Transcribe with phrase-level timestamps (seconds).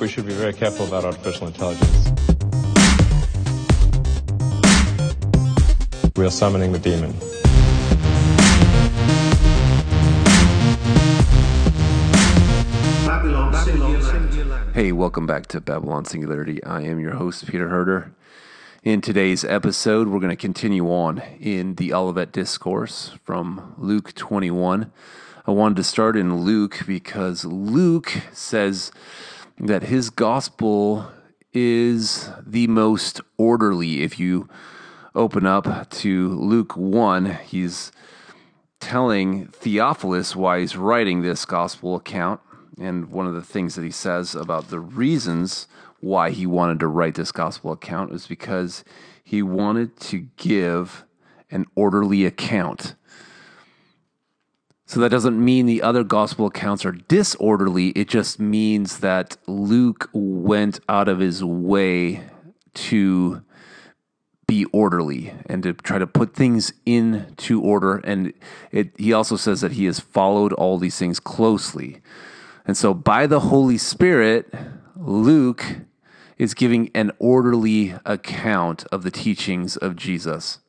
[0.00, 2.12] We should be very careful about artificial intelligence.
[6.16, 7.12] We are summoning the demon.
[14.72, 16.62] Hey, welcome back to Babylon Singularity.
[16.62, 18.12] I am your host, Peter Herder.
[18.84, 24.92] In today's episode, we're going to continue on in the Olivet Discourse from Luke 21.
[25.44, 28.92] I wanted to start in Luke because Luke says
[29.60, 31.10] that his gospel
[31.52, 34.02] is the most orderly.
[34.02, 34.48] If you
[35.14, 37.90] open up to Luke 1, he's
[38.80, 42.40] telling Theophilus why he's writing this gospel account
[42.78, 45.66] and one of the things that he says about the reasons
[46.00, 48.84] why he wanted to write this gospel account is because
[49.24, 51.04] he wanted to give
[51.50, 52.94] an orderly account.
[54.88, 57.88] So that doesn't mean the other gospel accounts are disorderly.
[57.88, 62.22] It just means that Luke went out of his way
[62.72, 63.42] to
[64.46, 67.98] be orderly and to try to put things into order.
[67.98, 68.32] And
[68.72, 72.00] it, he also says that he has followed all these things closely.
[72.64, 74.50] And so, by the Holy Spirit,
[74.96, 75.80] Luke
[76.38, 80.60] is giving an orderly account of the teachings of Jesus.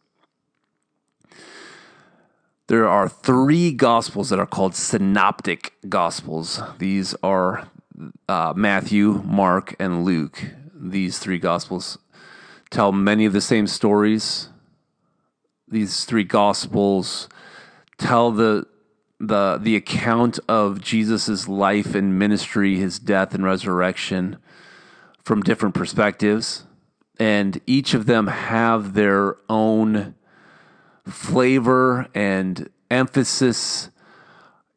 [2.69, 6.61] There are three gospels that are called synoptic gospels.
[6.77, 7.67] These are
[8.27, 10.43] uh, Matthew, Mark, and Luke.
[10.75, 11.97] These three gospels
[12.69, 14.49] tell many of the same stories.
[15.67, 17.27] These three gospels
[17.97, 18.67] tell the
[19.19, 24.37] the the account of Jesus' life and ministry, his death and resurrection
[25.23, 26.65] from different perspectives.
[27.19, 30.13] And each of them have their own
[31.09, 33.89] flavor and emphasis.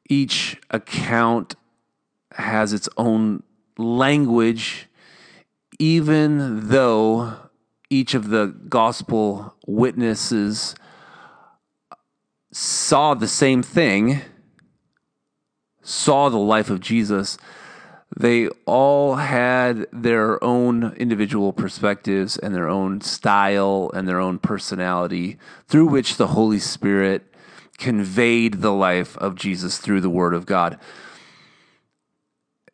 [0.08, 1.54] Each account
[2.32, 3.42] has its own
[3.78, 4.88] language,
[5.78, 7.34] even though
[7.90, 10.74] each of the gospel witnesses
[12.52, 14.22] saw the same thing
[15.82, 17.36] saw the life of Jesus,
[18.22, 25.38] they all had their own individual perspectives and their own style and their own personality
[25.66, 27.24] through which the Holy Spirit
[27.78, 30.78] conveyed the life of Jesus through the Word of God.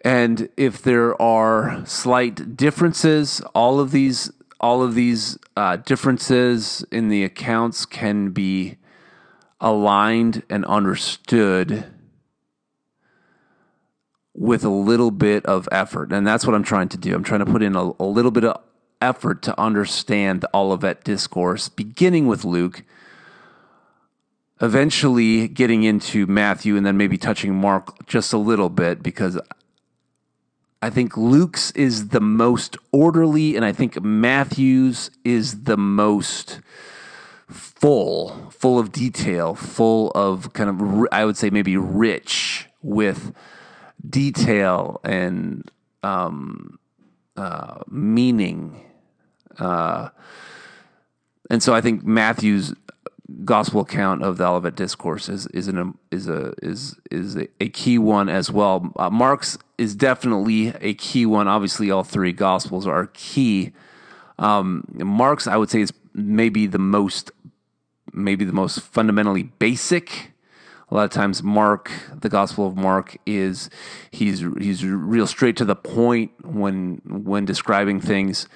[0.03, 7.08] And if there are slight differences, all of these all of these uh, differences in
[7.08, 8.76] the accounts can be
[9.62, 11.87] aligned and understood
[14.38, 16.12] with a little bit of effort.
[16.12, 17.15] And that's what I'm trying to do.
[17.15, 18.62] I'm trying to put in a, a little bit of
[19.03, 22.84] effort to understand the Olivet discourse, beginning with Luke,
[24.60, 29.41] eventually getting into Matthew, and then maybe touching Mark just a little bit because
[30.81, 36.60] I think Luke's is the most orderly, and I think Matthew's is the most
[37.49, 43.32] full, full of detail, full of kind of, I would say maybe rich with
[44.09, 45.70] detail and
[46.03, 46.78] um,
[47.36, 48.84] uh, meaning.
[49.59, 50.10] Uh,
[51.50, 52.75] and so I think Matthew's
[53.44, 57.98] gospel account of the Olivet Discourse is is an is a is is a, key
[57.98, 58.91] one as well.
[58.97, 61.48] Uh, Mark's is definitely a key one.
[61.48, 63.72] Obviously, all three gospels are key.
[64.38, 67.31] Um, Mark's, I would say, is maybe the most
[68.12, 70.28] maybe the most fundamentally basic
[70.91, 73.69] a lot of times mark the gospel of mark is
[74.10, 78.49] he's he's real straight to the point when when describing things.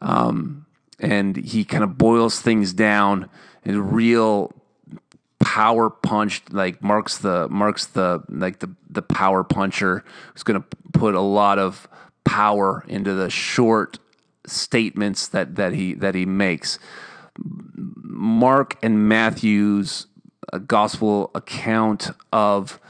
[0.00, 0.66] Um,
[1.00, 3.30] and he kind of boils things down
[3.64, 4.52] in real
[5.38, 10.66] power punched like marks the marks the like the the power puncher who's going to
[10.92, 11.88] put a lot of
[12.24, 13.98] power into the short
[14.46, 16.78] statements that that he that he makes.
[17.38, 20.07] Mark and matthew's
[20.66, 22.80] gospel account of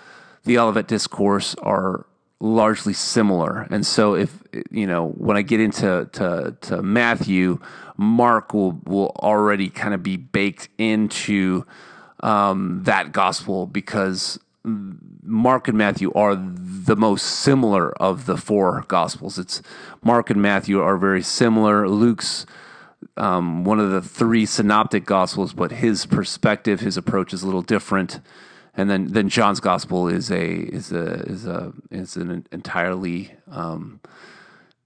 [0.44, 2.06] the Olivet Discourse are
[2.40, 3.66] largely similar.
[3.70, 7.60] And so if you know when I get into to, to Matthew,
[7.96, 11.66] Mark will will already kind of be baked into
[12.20, 19.38] um, that gospel because Mark and Matthew are the most similar of the four gospels.
[19.38, 19.62] It's
[20.02, 21.88] Mark and Matthew are very similar.
[21.88, 22.46] Luke's
[23.18, 27.62] um, one of the three synoptic gospels, but his perspective, his approach is a little
[27.62, 28.20] different.
[28.74, 34.00] And then, then John's gospel is a is a is a is an entirely um,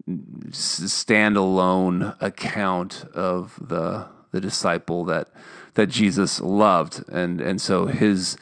[0.08, 5.28] standalone account of the the disciple that
[5.75, 8.38] that Jesus loved, and and so his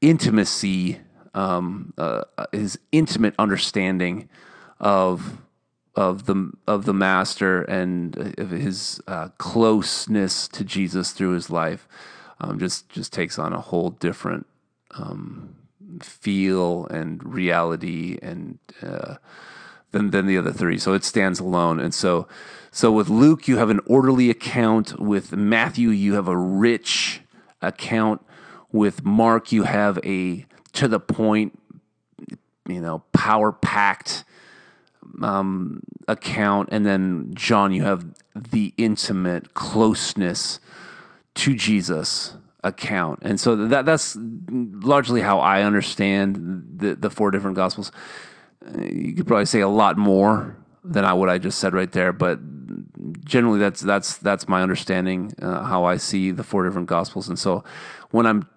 [0.00, 0.98] intimacy,
[1.32, 4.28] um, uh, his intimate understanding
[4.80, 5.38] of
[5.98, 11.88] of the of the master and of his uh, closeness to Jesus through his life
[12.40, 14.46] um, just just takes on a whole different
[14.92, 15.56] um,
[16.00, 19.16] feel and reality and uh,
[19.90, 20.78] than than the other three.
[20.78, 21.80] So it stands alone.
[21.80, 22.28] And so
[22.70, 25.00] so with Luke you have an orderly account.
[25.00, 27.22] With Matthew you have a rich
[27.60, 28.24] account.
[28.70, 31.58] With Mark you have a to the point,
[32.68, 34.22] you know, power packed
[35.22, 40.60] um, account, and then John, you have the intimate closeness
[41.34, 42.34] to Jesus
[42.64, 47.92] account, and so that that's largely how I understand the the four different gospels.
[48.76, 52.12] You could probably say a lot more than I what I just said right there,
[52.12, 52.38] but
[53.24, 57.38] generally that's that's that's my understanding uh, how I see the four different gospels, and
[57.38, 57.64] so
[58.10, 58.48] when I'm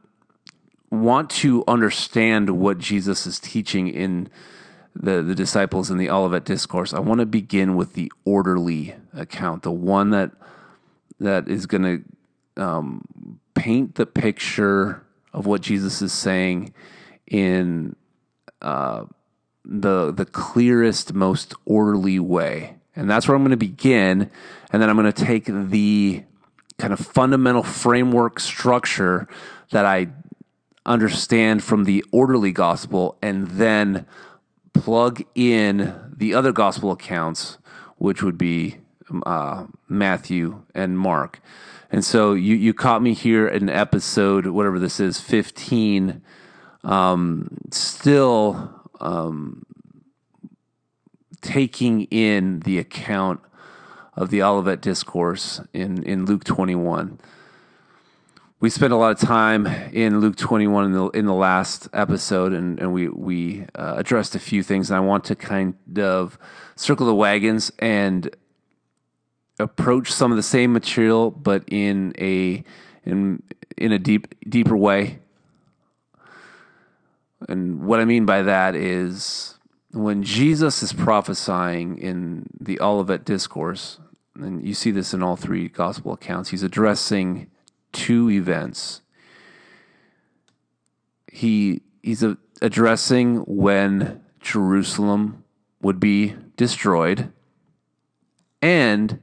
[0.92, 4.30] want to understand what Jesus is teaching in
[4.96, 9.64] the, the disciples in the Olivet Discourse, I want to begin with the orderly account,
[9.64, 10.32] the one that
[11.20, 15.04] that is going to um, paint the picture
[15.34, 16.74] of what Jesus is saying
[17.28, 17.96] in
[18.62, 19.06] uh,
[19.64, 24.30] the the clearest, most orderly way, and that's where I'm going to begin,
[24.72, 26.24] and then I'm going to take the
[26.78, 29.28] kind of fundamental framework structure
[29.70, 30.08] that I
[30.86, 34.06] understand from the orderly gospel, and then
[34.74, 37.58] plug in the other gospel accounts,
[37.98, 38.78] which would be
[39.26, 41.42] uh, Matthew and Mark.
[41.92, 46.22] And so you, you caught me here in episode, whatever this is, 15,
[46.84, 49.66] um, still um,
[51.42, 53.42] taking in the account
[54.16, 57.20] of the Olivet Discourse in, in Luke 21
[58.62, 62.54] we spent a lot of time in Luke 21 in the, in the last episode,
[62.54, 64.92] and, and we, we uh, addressed a few things.
[64.92, 66.38] And I want to kind of
[66.76, 68.30] circle the wagons and
[69.60, 72.64] approach some of the same material, but in a
[73.04, 73.42] in
[73.78, 75.20] in a deep deeper way.
[77.50, 79.58] And what I mean by that is
[79.92, 84.00] when Jesus is prophesying in the Olivet Discourse,
[84.36, 87.51] and you see this in all three gospel accounts, he's addressing
[87.92, 89.02] two events.
[91.32, 95.44] He he's a, addressing when Jerusalem
[95.82, 97.32] would be destroyed,
[98.62, 99.22] and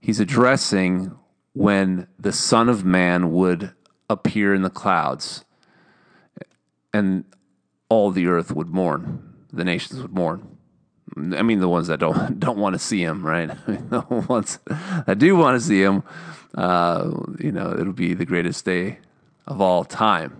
[0.00, 1.16] he's addressing
[1.52, 3.72] when the Son of Man would
[4.08, 5.44] appear in the clouds,
[6.92, 7.24] and
[7.88, 9.34] all the earth would mourn.
[9.52, 10.58] The nations would mourn.
[11.16, 13.48] I mean, the ones that don't don't want to see him, right?
[13.66, 14.58] the ones
[15.06, 16.02] that do want to see him,
[16.54, 18.98] uh, you know, it'll be the greatest day
[19.46, 20.36] of all time,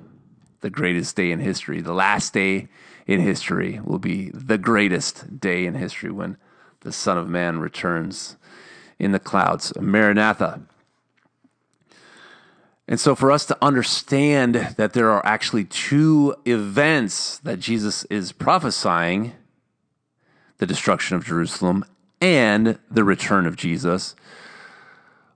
[0.60, 1.80] the greatest day in history.
[1.80, 2.68] The last day
[3.06, 6.36] in history will be the greatest day in history when
[6.80, 8.36] the Son of Man returns
[8.98, 9.72] in the clouds.
[9.80, 10.62] Maranatha.
[12.86, 18.32] And so, for us to understand that there are actually two events that Jesus is
[18.32, 19.32] prophesying
[20.58, 21.84] the destruction of Jerusalem
[22.20, 24.14] and the return of Jesus,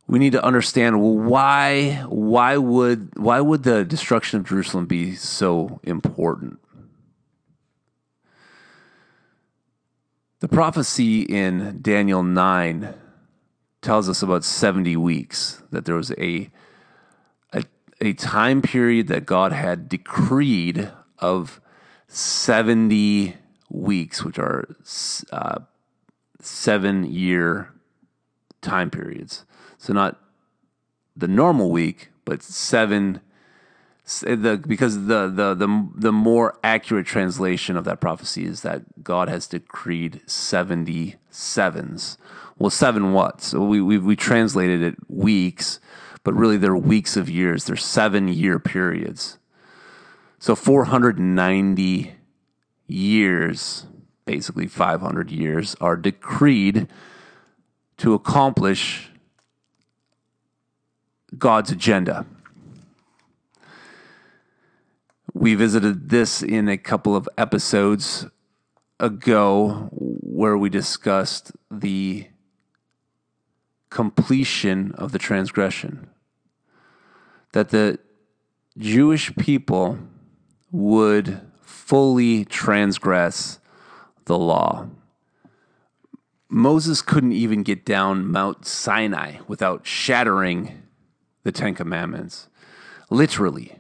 [0.07, 5.81] we need to understand why why would why would the destruction of Jerusalem be so
[5.83, 6.59] important?
[10.41, 12.93] The prophecy in Daniel 9
[13.81, 16.51] tells us about 70 weeks that there was a,
[17.55, 17.65] a,
[18.03, 21.63] a time period that God had decreed of
[22.09, 23.37] 70
[23.71, 24.67] weeks, which are
[25.33, 25.61] uh,
[26.41, 27.73] seven year
[28.61, 29.47] time periods.
[29.85, 30.19] So not
[31.15, 33.21] the normal week, but seven.
[34.27, 39.05] Eh, the, because the, the the the more accurate translation of that prophecy is that
[39.05, 42.17] God has decreed seventy sevens.
[42.59, 43.43] Well, seven what?
[43.43, 45.81] So we we, we translated it weeks,
[46.23, 47.67] but really they're weeks of years.
[47.67, 49.37] They're seven year periods.
[50.39, 52.15] So four hundred ninety
[52.87, 53.85] years,
[54.25, 56.89] basically 500 years, are decreed
[57.99, 59.11] to accomplish
[61.39, 62.27] God's agenda.
[65.33, 68.27] We visited this in a couple of episodes
[69.01, 72.29] ago where we discussed the
[73.91, 76.09] completion of the transgression.
[77.53, 77.99] That the
[78.79, 79.99] Jewish people
[80.71, 83.59] would fully transgress
[84.25, 84.89] the law.
[86.49, 90.84] Moses couldn't even get down Mount Sinai without shattering
[91.45, 92.49] the Ten Commandments,
[93.11, 93.77] literally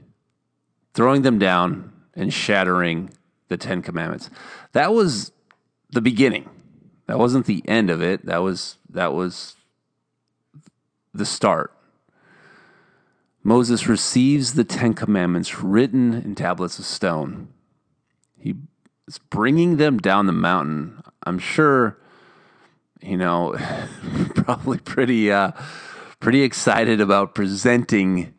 [0.94, 3.10] throwing them down and shattering
[3.48, 4.30] the Ten Commandments.
[4.72, 5.32] That was
[5.90, 6.48] the beginning.
[7.06, 8.24] That wasn't the end of it.
[8.24, 9.56] That was that was
[11.12, 11.72] the start.
[13.42, 17.48] Moses receives the 10 commandments written in tablets of stone.
[18.38, 18.54] He
[19.06, 21.02] is bringing them down the mountain.
[21.26, 21.98] I'm sure
[23.04, 23.54] you know,
[24.34, 25.52] probably pretty uh
[26.24, 28.32] pretty excited about presenting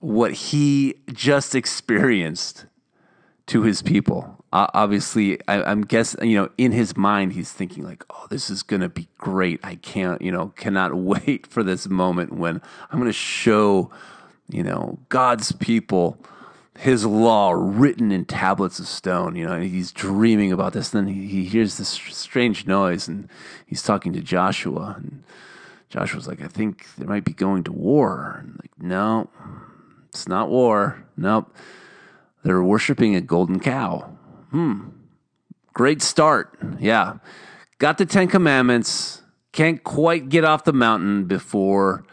[0.00, 2.66] what he just experienced
[3.46, 4.44] to his people.
[4.52, 8.50] Uh, obviously, I, am guessing, you know, in his mind, he's thinking like, "Oh, this
[8.50, 9.60] is going to be great.
[9.62, 13.92] I can't, you know, cannot wait for this moment when I'm going to show,
[14.48, 16.18] you know, God's people
[16.76, 20.88] His law written in tablets of stone." You know, and he's dreaming about this.
[20.88, 23.28] Then he, he hears this strange noise, and
[23.64, 25.22] he's talking to Joshua, and
[25.90, 29.28] Joshua's like, "I think they might be going to war." And like, no,
[30.08, 31.04] it's not war.
[31.16, 31.54] Nope.
[32.42, 34.16] They're worshiping a golden cow.
[34.50, 34.88] Hmm.
[35.74, 36.58] Great start.
[36.78, 37.18] Yeah.
[37.78, 39.22] Got the Ten Commandments.
[39.52, 42.04] Can't quite get off the mountain before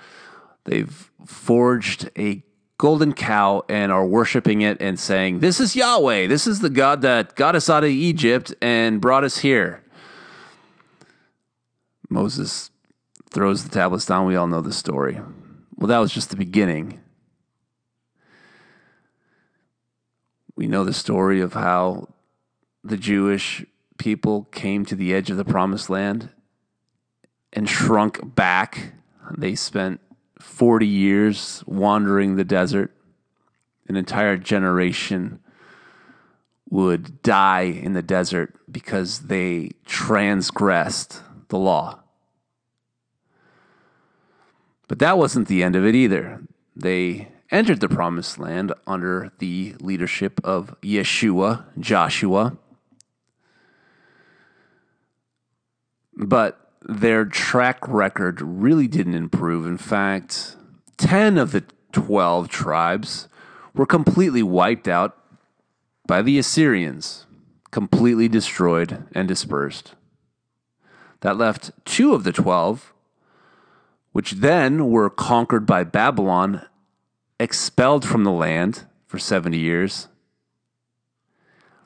[0.65, 2.43] they've forged a
[2.77, 6.27] golden cow and are worshiping it and saying, This is Yahweh.
[6.27, 9.83] This is the God that got us out of Egypt and brought us here.
[12.09, 12.71] Moses
[13.37, 14.25] throws the tablets down.
[14.25, 15.21] We all know the story.
[15.75, 16.99] Well, that was just the beginning.
[20.55, 22.07] We know the story of how
[22.83, 23.63] the Jewish
[23.99, 26.29] people came to the edge of the promised land
[27.53, 28.93] and shrunk back.
[29.37, 30.01] They spent
[30.39, 32.91] 40 years wandering the desert.
[33.87, 35.41] An entire generation
[36.71, 41.99] would die in the desert because they transgressed the law.
[44.87, 46.41] But that wasn't the end of it either.
[46.75, 52.57] They entered the promised land under the leadership of Yeshua, Joshua.
[56.15, 59.65] But their track record really didn't improve.
[59.65, 60.55] In fact,
[60.97, 63.27] 10 of the 12 tribes
[63.73, 65.17] were completely wiped out
[66.07, 67.25] by the Assyrians,
[67.71, 69.93] completely destroyed and dispersed.
[71.21, 72.93] That left two of the 12,
[74.11, 76.65] which then were conquered by Babylon
[77.39, 80.07] expelled from the land for 70 years,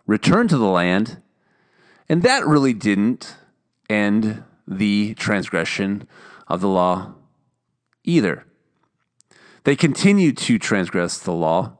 [0.06, 1.22] returned to the land,
[2.08, 3.36] and that really didn't
[3.90, 6.08] end the transgression
[6.48, 7.14] of the law
[8.04, 8.46] either.
[9.64, 11.78] They continued to transgress the law.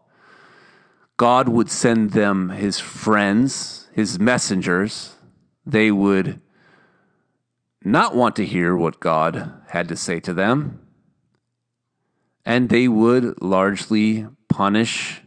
[1.18, 5.16] God would send them his friends, his messengers.
[5.66, 6.42] They would
[7.84, 10.82] not want to hear what God had to say to them
[12.46, 15.22] and they would largely punish,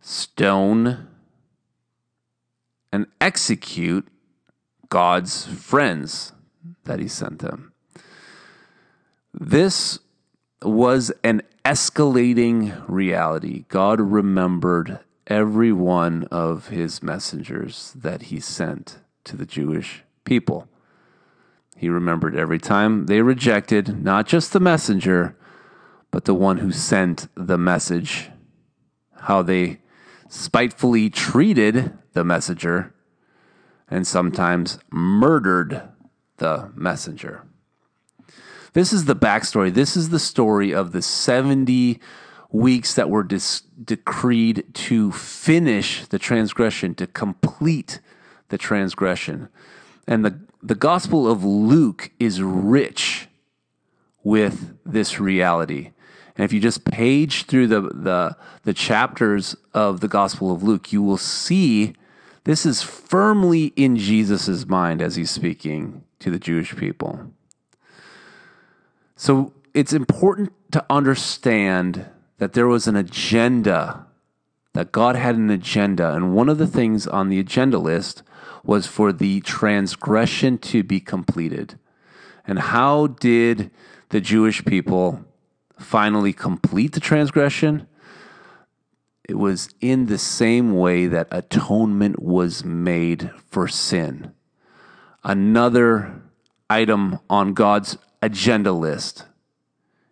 [0.00, 1.08] stone,
[2.92, 4.08] and execute
[4.88, 6.32] God's friends
[6.84, 7.72] that he sent them.
[9.34, 9.98] This
[10.62, 13.66] was an escalating reality.
[13.68, 20.68] God remembered every one of his messengers that he sent to the Jewish people.
[21.76, 25.36] He remembered every time they rejected not just the messenger,
[26.10, 28.30] but the one who sent the message,
[29.14, 29.80] how they
[30.28, 32.92] spitefully treated the messenger
[33.88, 35.82] and sometimes murdered
[36.38, 37.44] the messenger.
[38.72, 39.72] This is the backstory.
[39.72, 42.00] This is the story of the 70
[42.50, 48.00] weeks that were dis- decreed to finish the transgression, to complete
[48.48, 49.48] the transgression.
[50.06, 53.28] And the the Gospel of Luke is rich
[54.22, 55.92] with this reality.
[56.36, 60.92] And if you just page through the, the, the chapters of the Gospel of Luke,
[60.92, 61.94] you will see
[62.44, 67.32] this is firmly in Jesus' mind as he's speaking to the Jewish people.
[69.16, 72.06] So it's important to understand
[72.38, 74.06] that there was an agenda,
[74.74, 76.14] that God had an agenda.
[76.14, 78.22] And one of the things on the agenda list
[78.64, 81.78] was for the transgression to be completed.
[82.46, 83.70] And how did
[84.08, 85.24] the Jewish people
[85.78, 87.86] finally complete the transgression?
[89.28, 94.32] It was in the same way that atonement was made for sin.
[95.22, 96.22] Another
[96.70, 99.26] item on God's agenda list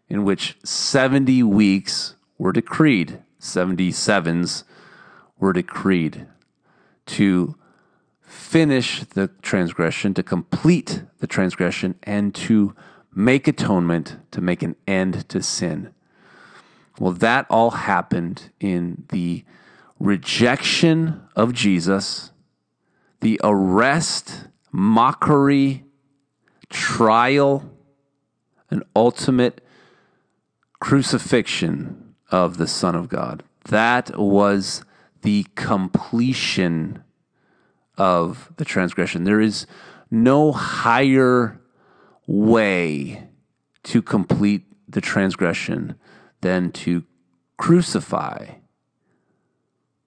[0.09, 4.65] in which 70 weeks were decreed, 77s
[5.39, 6.27] were decreed
[7.07, 7.57] to
[8.37, 12.75] finish the transgression, to complete the transgression, and to
[13.15, 15.93] make atonement, to make an end to sin.
[16.99, 19.45] Well, that all happened in the
[19.99, 22.31] rejection of Jesus,
[23.21, 25.85] the arrest, mockery,
[26.69, 27.71] trial,
[28.71, 29.63] and ultimate
[30.79, 33.43] crucifixion of the Son of God.
[33.65, 34.85] That was
[35.23, 37.03] the completion
[37.97, 39.25] of the transgression.
[39.25, 39.67] There is
[40.11, 41.61] no higher
[42.27, 43.29] way
[43.85, 45.97] to complete the transgression
[46.41, 47.05] than to
[47.57, 48.47] crucify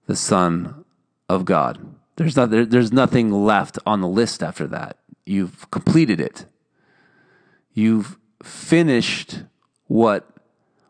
[0.06, 0.84] the Son
[1.28, 1.94] of God.
[2.16, 4.98] There's, not, there, there's nothing left on the list after that.
[5.24, 6.46] You've completed it.
[7.72, 9.44] You've finished
[9.86, 10.28] what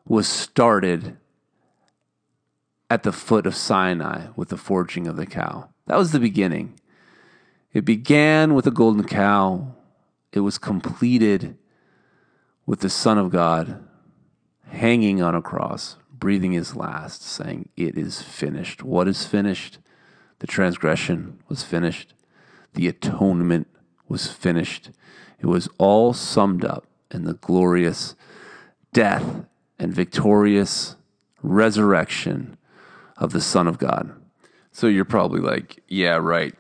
[0.07, 1.17] was started
[2.89, 5.69] at the foot of Sinai with the forging of the cow.
[5.87, 6.81] That was the beginning.
[7.73, 9.75] It began with a golden cow.
[10.33, 11.57] It was completed
[12.67, 13.83] with the Son of God
[14.69, 18.83] hanging on a cross, breathing his last, saying, It is finished.
[18.83, 19.79] What is finished?
[20.41, 22.15] The transgression was finished.
[22.75, 23.69] The atonement
[24.09, 24.91] was finished.
[25.39, 28.15] It was all summed up in the glorious
[28.93, 29.45] death
[29.79, 30.97] and victorious
[31.43, 32.57] resurrection
[33.17, 34.13] of the Son of God.
[34.73, 36.55] So you're probably like, yeah, right.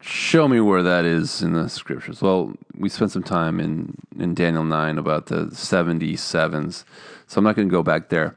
[0.00, 2.22] Show me where that is in the scriptures.
[2.22, 6.84] Well, we spent some time in, in Daniel 9 about the 77s,
[7.26, 8.36] so I'm not going to go back there.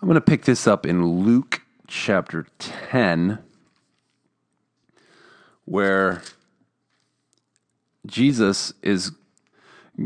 [0.00, 3.38] I'm going to pick this up in Luke chapter 10,
[5.64, 6.22] where
[8.04, 9.12] Jesus is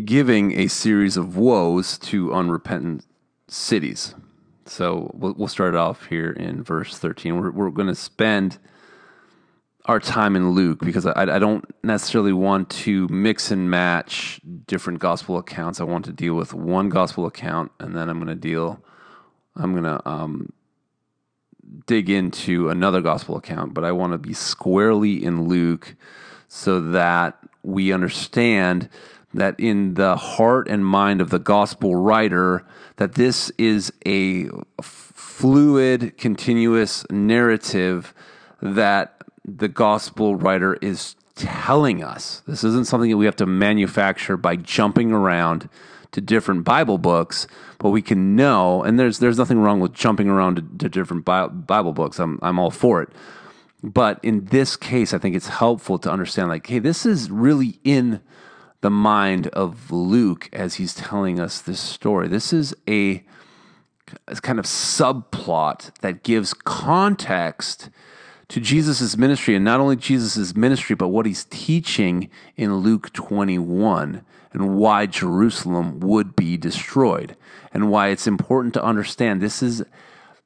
[0.04, 3.04] giving a series of woes to unrepentant
[3.48, 4.14] cities.
[4.66, 7.40] So we'll, start off here in verse 13.
[7.40, 8.58] We're, we're going to spend
[9.88, 14.98] our time in Luke because I, I don't necessarily want to mix and match different
[14.98, 15.80] gospel accounts.
[15.80, 18.84] I want to deal with one gospel account and then I'm going to deal,
[19.56, 20.52] I'm going to um,
[21.86, 25.96] dig into another gospel account, but I want to be squarely in Luke
[26.48, 28.90] so that we understand
[29.32, 32.64] that in the heart and mind of the gospel writer
[32.96, 34.48] that this is a
[34.82, 38.12] fluid continuous narrative
[38.60, 39.17] that
[39.56, 42.42] the gospel writer is telling us.
[42.46, 45.68] This isn't something that we have to manufacture by jumping around
[46.10, 47.46] to different bible books
[47.78, 51.24] but we can know and there's there's nothing wrong with jumping around to, to different
[51.24, 52.18] bible books.
[52.18, 53.10] I'm I'm all for it.
[53.82, 57.78] But in this case i think it's helpful to understand like hey this is really
[57.84, 58.20] in
[58.80, 62.28] the mind of Luke as he's telling us this story.
[62.28, 63.24] This is a,
[64.28, 67.90] a kind of subplot that gives context
[68.48, 74.24] to Jesus' ministry, and not only Jesus' ministry, but what he's teaching in Luke 21
[74.52, 77.36] and why Jerusalem would be destroyed
[77.72, 79.84] and why it's important to understand this is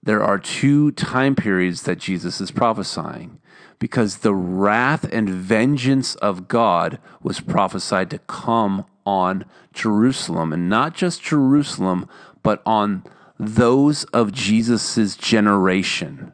[0.03, 3.38] there are two time periods that Jesus is prophesying
[3.79, 10.95] because the wrath and vengeance of God was prophesied to come on Jerusalem, and not
[10.95, 12.09] just Jerusalem,
[12.43, 13.03] but on
[13.38, 16.33] those of Jesus' generation.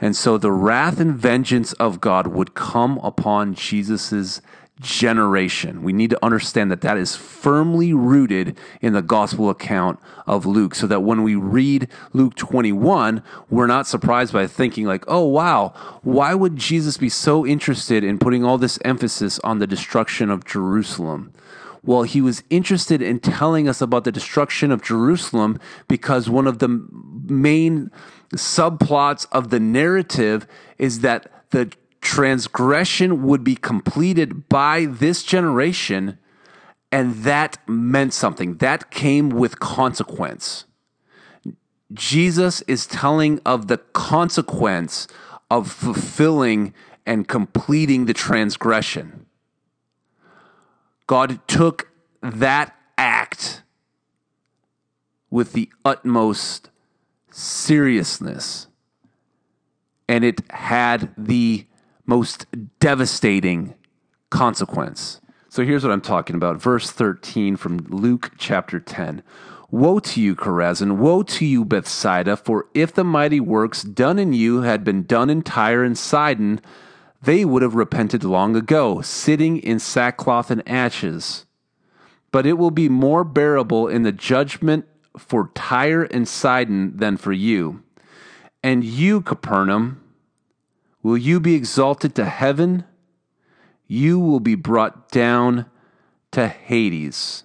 [0.00, 4.40] And so the wrath and vengeance of God would come upon Jesus'
[4.80, 5.82] generation.
[5.82, 10.74] We need to understand that that is firmly rooted in the gospel account of Luke
[10.74, 15.74] so that when we read Luke 21, we're not surprised by thinking like, "Oh wow,
[16.02, 20.46] why would Jesus be so interested in putting all this emphasis on the destruction of
[20.46, 21.32] Jerusalem?"
[21.82, 25.58] Well, he was interested in telling us about the destruction of Jerusalem
[25.88, 26.86] because one of the
[27.26, 27.90] main
[28.36, 30.46] subplots of the narrative
[30.78, 36.18] is that the transgression would be completed by this generation,
[36.90, 38.56] and that meant something.
[38.56, 40.64] That came with consequence.
[41.92, 45.08] Jesus is telling of the consequence
[45.50, 46.72] of fulfilling
[47.04, 49.26] and completing the transgression.
[51.06, 51.88] God took
[52.22, 53.62] that act
[55.30, 56.69] with the utmost
[57.30, 58.66] seriousness,
[60.08, 61.66] and it had the
[62.06, 62.46] most
[62.80, 63.74] devastating
[64.30, 65.20] consequence.
[65.48, 66.60] So here's what I'm talking about.
[66.60, 69.22] Verse 13 from Luke chapter 10.
[69.70, 70.96] Woe to you, Chorazin!
[70.96, 72.36] Woe to you, Bethsaida!
[72.36, 76.60] For if the mighty works done in you had been done in Tyre and Sidon,
[77.22, 81.46] they would have repented long ago, sitting in sackcloth and ashes.
[82.32, 84.86] But it will be more bearable in the judgment
[85.18, 87.82] for Tyre and Sidon than for you.
[88.62, 90.00] And you, Capernaum,
[91.02, 92.84] Will you be exalted to heaven?
[93.86, 95.66] You will be brought down
[96.32, 97.44] to Hades.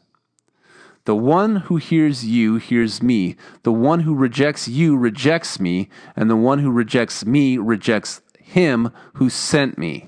[1.06, 3.36] The one who hears you hears me.
[3.64, 5.90] The one who rejects you rejects me.
[6.16, 10.08] And the one who rejects me rejects him who sent me.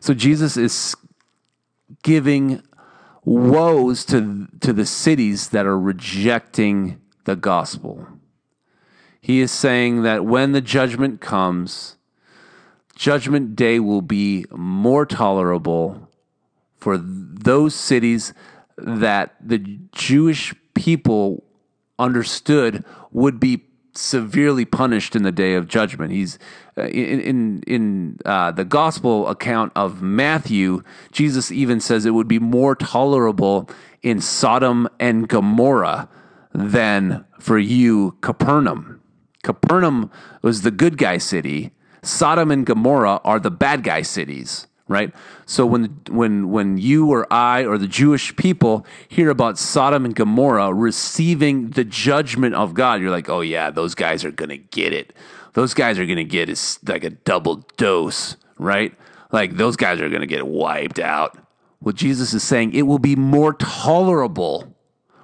[0.00, 0.94] So Jesus is
[2.02, 2.62] giving
[3.24, 8.06] woes to, to the cities that are rejecting the gospel.
[9.20, 11.96] He is saying that when the judgment comes,
[12.96, 16.08] judgment day will be more tolerable
[16.78, 18.32] for those cities
[18.78, 19.58] that the
[19.92, 21.44] Jewish people
[21.98, 26.12] understood would be severely punished in the day of judgment.
[26.12, 26.38] He's
[26.76, 30.82] uh, in in, in uh, the gospel account of Matthew.
[31.12, 33.68] Jesus even says it would be more tolerable
[34.02, 36.08] in Sodom and Gomorrah
[36.52, 39.00] than for you, Capernaum.
[39.42, 40.10] Capernaum
[40.42, 41.72] was the good guy city.
[42.02, 45.14] Sodom and Gomorrah are the bad guy cities right?
[45.46, 50.14] So when when when you or I or the Jewish people hear about Sodom and
[50.14, 54.58] Gomorrah receiving the judgment of God, you're like, "Oh yeah, those guys are going to
[54.58, 55.14] get it.
[55.52, 58.92] Those guys are going to get is like a double dose, right?
[59.30, 61.38] Like those guys are going to get wiped out."
[61.80, 64.74] Well, Jesus is saying it will be more tolerable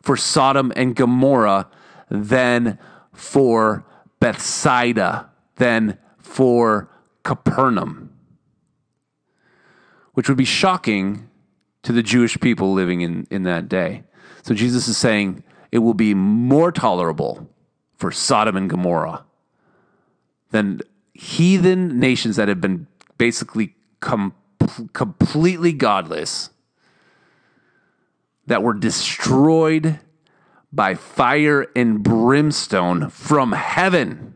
[0.00, 1.68] for Sodom and Gomorrah
[2.08, 2.78] than
[3.12, 3.84] for
[4.20, 6.88] Bethsaida, than for
[7.24, 8.05] Capernaum
[10.16, 11.28] which would be shocking
[11.82, 14.02] to the Jewish people living in, in that day.
[14.42, 17.50] So Jesus is saying it will be more tolerable
[17.98, 19.26] for Sodom and Gomorrah
[20.52, 20.80] than
[21.12, 22.86] heathen nations that have been
[23.18, 24.32] basically com-
[24.94, 26.48] completely godless,
[28.46, 30.00] that were destroyed
[30.72, 34.32] by fire and brimstone from heaven.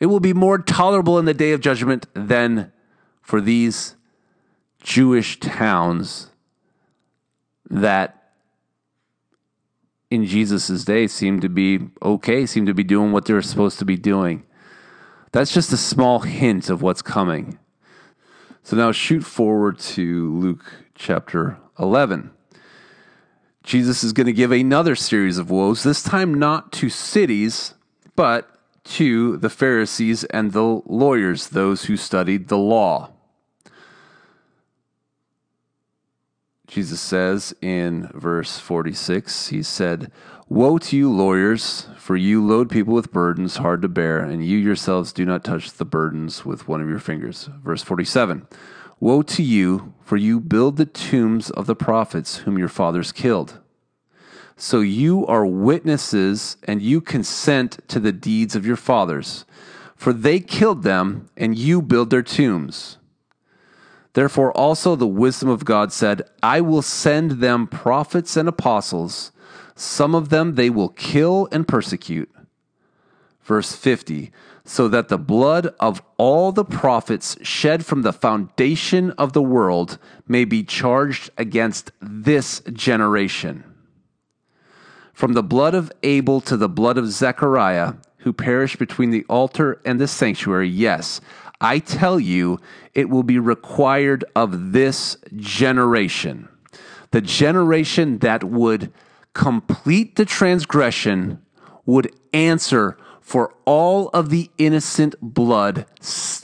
[0.00, 2.72] It will be more tolerable in the day of judgment than
[3.20, 3.96] for these
[4.84, 6.28] Jewish towns
[7.68, 8.32] that
[10.10, 13.78] in Jesus' day seemed to be okay, seemed to be doing what they were supposed
[13.80, 14.44] to be doing.
[15.32, 17.58] That's just a small hint of what's coming.
[18.62, 22.30] So now shoot forward to Luke chapter 11.
[23.62, 27.72] Jesus is going to give another series of woes, this time not to cities,
[28.14, 28.50] but
[28.84, 33.13] to the Pharisees and the lawyers, those who studied the law.
[36.66, 40.10] Jesus says in verse 46, He said,
[40.48, 44.58] Woe to you, lawyers, for you load people with burdens hard to bear, and you
[44.58, 47.48] yourselves do not touch the burdens with one of your fingers.
[47.62, 48.46] Verse 47,
[49.00, 53.60] Woe to you, for you build the tombs of the prophets whom your fathers killed.
[54.56, 59.44] So you are witnesses, and you consent to the deeds of your fathers,
[59.96, 62.98] for they killed them, and you build their tombs.
[64.14, 69.32] Therefore, also the wisdom of God said, I will send them prophets and apostles.
[69.74, 72.30] Some of them they will kill and persecute.
[73.42, 74.32] Verse 50
[74.64, 79.98] So that the blood of all the prophets shed from the foundation of the world
[80.28, 83.64] may be charged against this generation.
[85.12, 89.80] From the blood of Abel to the blood of Zechariah, who perished between the altar
[89.84, 91.20] and the sanctuary, yes,
[91.64, 92.60] I tell you,
[92.92, 96.50] it will be required of this generation.
[97.10, 98.92] The generation that would
[99.32, 101.40] complete the transgression
[101.86, 105.86] would answer for all of the innocent blood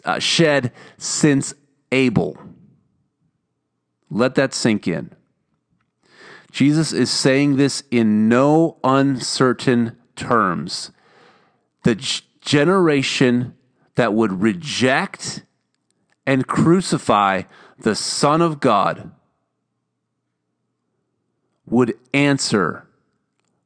[0.07, 1.53] uh, shed since
[1.93, 2.39] Abel.
[4.11, 5.11] Let that sink in.
[6.51, 10.93] Jesus is saying this in no uncertain terms.
[11.83, 11.95] The
[12.41, 13.55] generation
[14.01, 15.43] that would reject
[16.25, 17.43] and crucify
[17.81, 19.11] the Son of God
[21.67, 22.89] would answer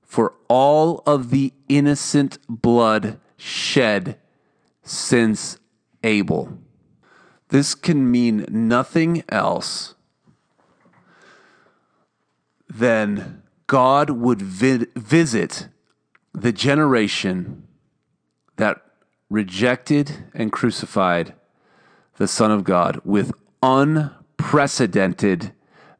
[0.02, 4.18] for all of the innocent blood shed
[4.82, 5.56] since
[6.02, 6.58] Abel.
[7.50, 9.94] This can mean nothing else
[12.68, 15.68] than God would vi- visit
[16.32, 17.68] the generation
[18.56, 18.83] that
[19.34, 21.34] rejected and crucified
[22.18, 23.32] the Son of God with
[23.64, 25.52] unprecedented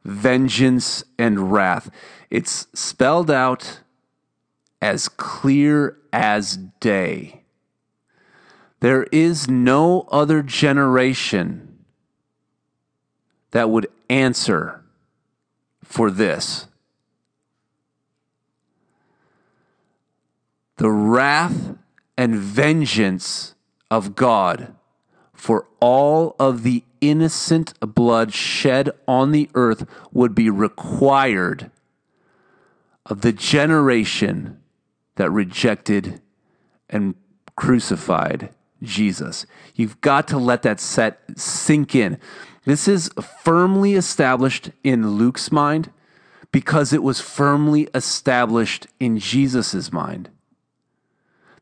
[0.05, 1.91] vengeance and wrath.
[2.29, 3.81] It's spelled out
[4.81, 7.43] as clear as day.
[8.79, 11.79] There is no other generation
[13.51, 14.81] that would answer
[15.83, 16.67] for this.
[20.77, 21.75] The wrath
[22.17, 23.55] and vengeance
[23.91, 24.73] of God
[25.33, 31.69] for all of the innocent blood shed on the earth would be required
[33.05, 34.59] of the generation
[35.15, 36.21] that rejected
[36.89, 37.15] and
[37.55, 38.49] crucified
[38.81, 39.45] Jesus.
[39.75, 42.17] You've got to let that set sink in.
[42.63, 43.09] This is
[43.43, 45.91] firmly established in Luke's mind
[46.51, 50.29] because it was firmly established in Jesus' mind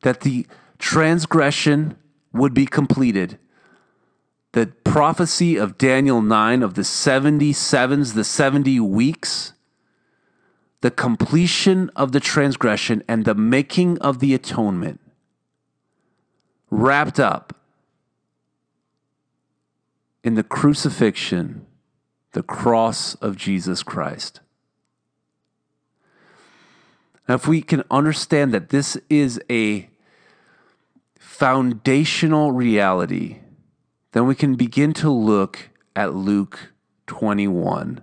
[0.03, 0.45] that the
[0.77, 1.97] transgression
[2.31, 3.39] would be completed.
[4.51, 9.53] The prophecy of Daniel 9 of the 77s, the 70 weeks,
[10.81, 14.99] the completion of the transgression and the making of the atonement
[16.69, 17.55] wrapped up
[20.23, 21.65] in the crucifixion,
[22.33, 24.39] the cross of Jesus Christ.
[27.27, 29.89] Now, if we can understand that this is a
[31.43, 33.39] foundational reality,
[34.13, 36.71] then we can begin to look at Luke
[37.08, 38.01] 21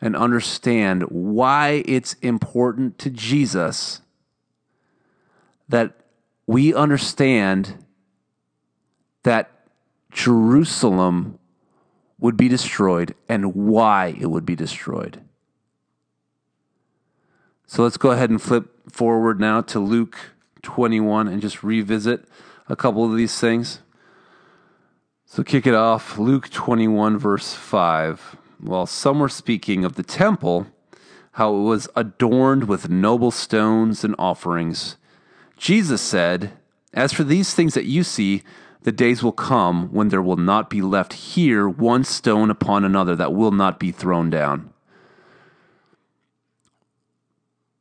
[0.00, 4.00] and understand why it's important to Jesus
[5.68, 5.92] that
[6.46, 7.84] we understand
[9.24, 9.50] that
[10.12, 11.40] Jerusalem
[12.20, 15.20] would be destroyed and why it would be destroyed.
[17.66, 20.35] So let's go ahead and flip forward now to Luke
[20.66, 22.24] 21 and just revisit
[22.68, 23.78] a couple of these things.
[25.24, 26.18] So kick it off.
[26.18, 28.36] Luke 21, verse 5.
[28.58, 30.66] While some were speaking of the temple,
[31.32, 34.96] how it was adorned with noble stones and offerings,
[35.56, 36.52] Jesus said,
[36.92, 38.42] As for these things that you see,
[38.82, 43.14] the days will come when there will not be left here one stone upon another
[43.14, 44.72] that will not be thrown down.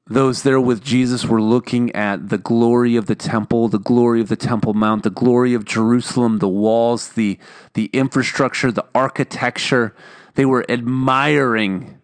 [0.08, 4.30] Those there with Jesus were looking at the glory of the temple, the glory of
[4.30, 7.40] the Temple Mount, the glory of Jerusalem, the walls, the,
[7.74, 9.96] the infrastructure, the architecture.
[10.36, 12.00] They were admiring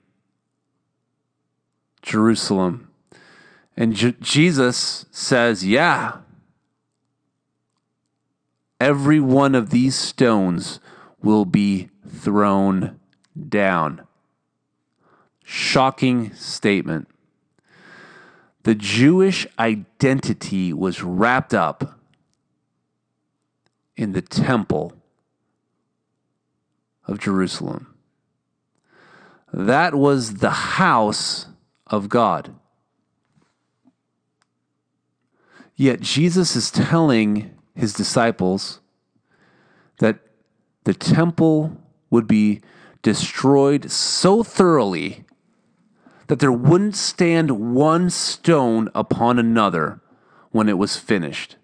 [2.02, 2.90] Jerusalem.
[3.78, 6.18] And J- Jesus says, Yeah,
[8.80, 10.80] every one of these stones
[11.22, 13.00] will be thrown
[13.48, 14.02] down.
[15.44, 17.08] Shocking statement.
[18.63, 22.00] The Jewish identity was wrapped up
[23.97, 24.93] in the temple
[27.08, 27.95] of Jerusalem.
[29.52, 31.47] That was the house
[31.88, 32.56] of God.
[35.76, 38.80] Yet Jesus is telling his disciples
[39.97, 40.19] that
[40.84, 41.76] the temple
[42.10, 42.62] would be
[43.02, 45.26] destroyed so thoroughly
[46.32, 50.00] that there wouldn't stand one stone upon another
[50.52, 51.58] when it was finished.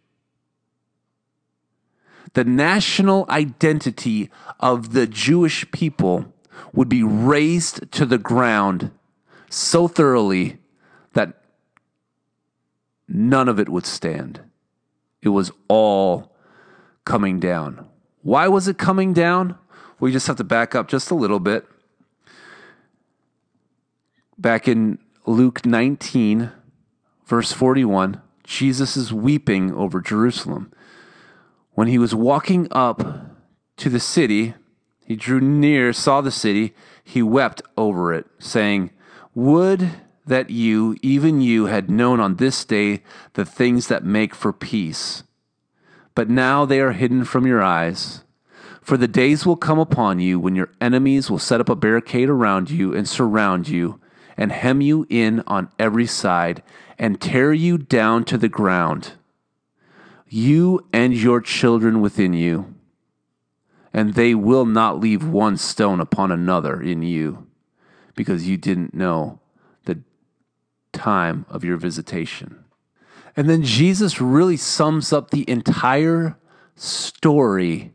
[2.34, 6.34] The national identity of the Jewish people
[6.74, 8.92] would be razed to the ground
[9.50, 10.58] so thoroughly
[11.14, 11.42] that
[13.08, 14.42] none of it would stand.
[15.22, 16.36] It was all
[17.06, 17.88] coming down.
[18.22, 19.58] Why was it coming down?
[20.02, 21.66] We just have to back up just a little bit.
[24.40, 26.52] Back in Luke 19,
[27.26, 30.72] verse 41, Jesus is weeping over Jerusalem.
[31.72, 33.02] When he was walking up
[33.78, 34.54] to the city,
[35.04, 38.92] he drew near, saw the city, he wept over it, saying,
[39.34, 39.90] Would
[40.28, 43.02] that you, even you, had known on this day
[43.34, 45.24] the things that make for peace.
[46.14, 48.24] But now they are hidden from your eyes.
[48.82, 52.30] For the days will come upon you when your enemies will set up a barricade
[52.30, 54.00] around you and surround you,
[54.38, 56.62] and hem you in on every side,
[57.00, 59.14] and tear you down to the ground,
[60.30, 62.74] you and your children within you.
[63.94, 67.48] And they will not leave one stone upon another in you,
[68.16, 69.40] because you didn't know
[69.86, 70.00] the
[70.92, 72.64] time of your visitation.
[73.36, 76.38] And then Jesus really sums up the entire
[76.76, 77.94] story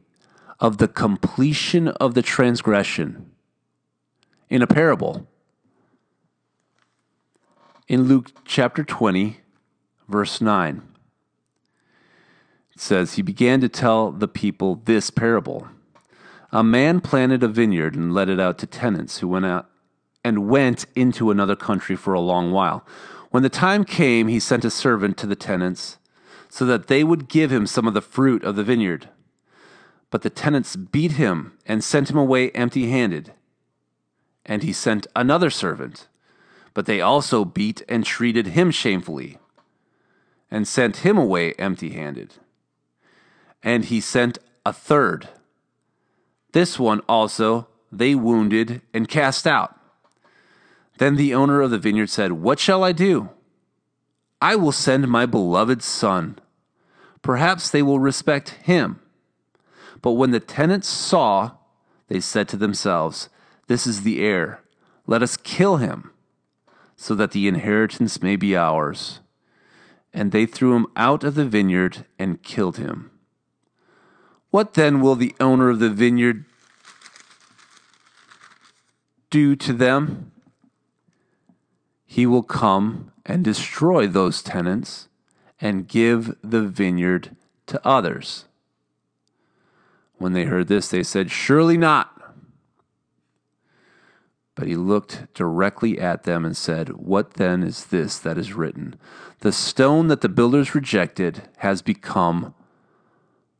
[0.58, 3.30] of the completion of the transgression
[4.48, 5.28] in a parable.
[7.88, 9.40] In Luke chapter 20,
[10.08, 10.82] verse 9,
[12.72, 15.68] it says, He began to tell the people this parable.
[16.52, 19.68] A man planted a vineyard and let it out to tenants who went out
[20.22, 22.86] and went into another country for a long while.
[23.30, 25.98] When the time came, he sent a servant to the tenants
[26.48, 29.08] so that they would give him some of the fruit of the vineyard.
[30.10, 33.32] But the tenants beat him and sent him away empty handed.
[34.44, 36.08] And he sent another servant,
[36.74, 39.38] but they also beat and treated him shamefully,
[40.50, 42.34] and sent him away empty handed.
[43.62, 45.28] And he sent a third.
[46.52, 49.78] This one also they wounded and cast out.
[50.98, 53.30] Then the owner of the vineyard said, What shall I do?
[54.40, 56.38] I will send my beloved son.
[57.22, 59.00] Perhaps they will respect him.
[60.00, 61.52] But when the tenants saw
[62.08, 63.28] they said to themselves,
[63.68, 64.60] This is the heir.
[65.06, 66.11] Let us kill him,
[67.02, 69.18] so that the inheritance may be ours.
[70.14, 73.10] And they threw him out of the vineyard and killed him.
[74.50, 76.44] What then will the owner of the vineyard
[79.30, 80.30] do to them?
[82.06, 85.08] He will come and destroy those tenants
[85.60, 87.34] and give the vineyard
[87.66, 88.44] to others.
[90.18, 92.11] When they heard this, they said, Surely not.
[94.54, 98.96] But he looked directly at them and said, What then is this that is written?
[99.40, 102.54] The stone that the builders rejected has become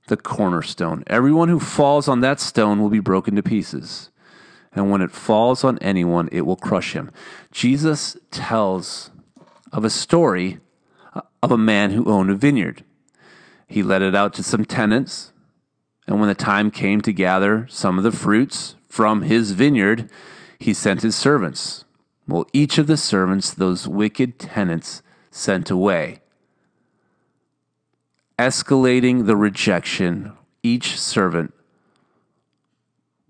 [0.09, 1.03] the cornerstone.
[1.07, 4.11] Everyone who falls on that stone will be broken to pieces.
[4.75, 7.11] And when it falls on anyone, it will crush him.
[7.51, 9.11] Jesus tells
[9.73, 10.59] of a story
[11.43, 12.85] of a man who owned a vineyard.
[13.67, 15.33] He let it out to some tenants,
[16.07, 20.11] and when the time came to gather some of the fruits from his vineyard,
[20.63, 21.85] he sent his servants.
[22.27, 26.21] Well, each of the servants those wicked tenants sent away.
[28.39, 31.53] Escalating the rejection, each servant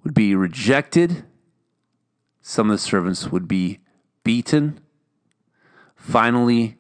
[0.05, 1.25] would be rejected.
[2.43, 3.81] Some of the servants would be
[4.25, 4.81] beaten.
[5.97, 6.77] Finally,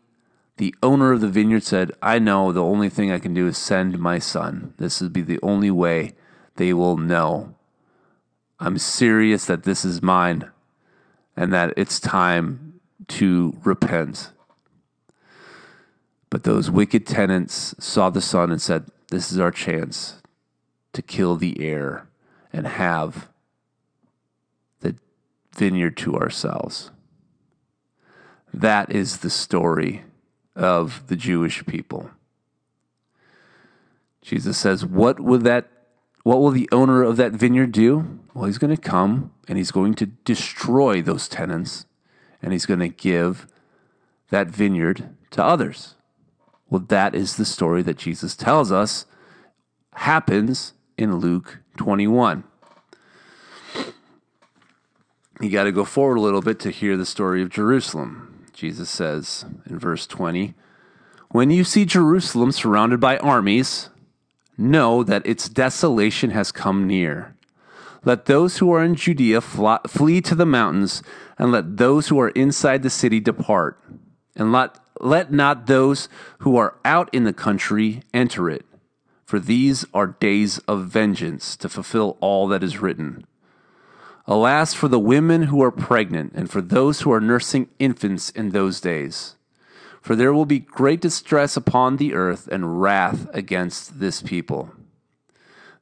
[0.58, 3.56] the owner of the vineyard said, I know the only thing I can do is
[3.56, 4.74] send my son.
[4.76, 6.14] This would be the only way
[6.56, 7.54] they will know
[8.62, 10.48] I'm serious that this is mine
[11.36, 14.30] and that it's time to repent.
[16.30, 20.22] But those wicked tenants saw the son and said, This is our chance
[20.92, 22.06] to kill the heir
[22.52, 23.26] and have
[24.78, 24.94] the
[25.56, 26.92] vineyard to ourselves.
[28.54, 30.04] That is the story
[30.54, 32.12] of the Jewish people.
[34.20, 35.81] Jesus says, What would that
[36.22, 38.20] what will the owner of that vineyard do?
[38.34, 41.86] Well, he's going to come and he's going to destroy those tenants
[42.40, 43.46] and he's going to give
[44.30, 45.96] that vineyard to others.
[46.70, 49.04] Well, that is the story that Jesus tells us
[49.94, 52.44] happens in Luke 21.
[55.40, 58.46] You got to go forward a little bit to hear the story of Jerusalem.
[58.52, 60.54] Jesus says in verse 20,
[61.30, 63.90] When you see Jerusalem surrounded by armies,
[64.56, 67.36] know that its desolation has come near.
[68.04, 71.02] Let those who are in Judea flee to the mountains,
[71.38, 73.80] and let those who are inside the city depart.
[74.34, 78.64] And let, let not those who are out in the country enter it,
[79.24, 83.24] for these are days of vengeance to fulfill all that is written.
[84.26, 88.50] Alas, for the women who are pregnant, and for those who are nursing infants in
[88.50, 89.36] those days
[90.02, 94.70] for there will be great distress upon the earth and wrath against this people.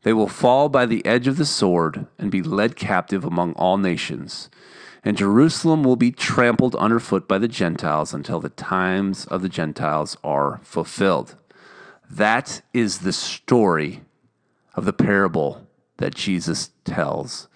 [0.02, 3.78] They will fall by the edge of the sword and be led captive among all
[3.78, 4.50] nations.
[5.02, 10.16] And Jerusalem will be trampled underfoot by the Gentiles until the times of the Gentiles
[10.22, 11.36] are fulfilled.
[12.10, 14.02] That is the story
[14.74, 17.48] of the parable that Jesus tells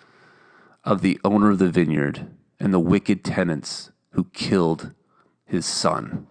[0.83, 2.27] of the owner of the vineyard
[2.59, 4.95] and the wicked tenants who killed
[5.45, 6.27] his son.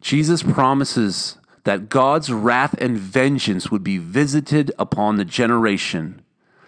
[0.00, 6.22] Jesus promises that God's wrath and vengeance would be visited upon the generation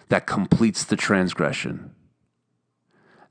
[0.09, 1.95] that completes the transgression.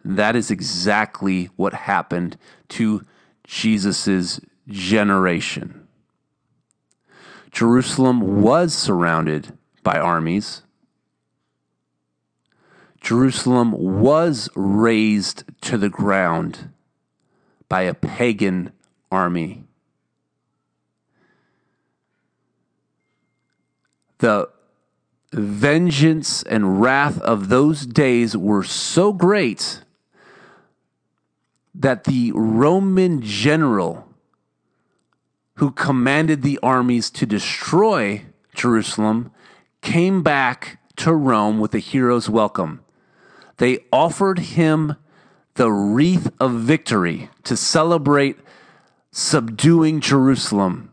[0.05, 2.39] That is exactly what happened
[2.71, 3.05] to
[3.45, 5.87] Jesus' generation.
[7.51, 10.63] Jerusalem was surrounded by armies.
[13.01, 16.71] Jerusalem was razed to the ground
[17.69, 18.73] by a pagan
[19.11, 19.65] army.
[24.21, 24.49] The
[25.33, 29.83] vengeance and wrath of those days were so great
[31.75, 34.07] that the Roman general
[35.55, 38.23] who commanded the armies to destroy
[38.55, 39.31] Jerusalem
[39.83, 42.81] came back to Rome with a hero's welcome.
[43.59, 44.97] They offered him
[45.55, 48.39] the wreath of victory to celebrate
[49.13, 50.90] subduing Jerusalem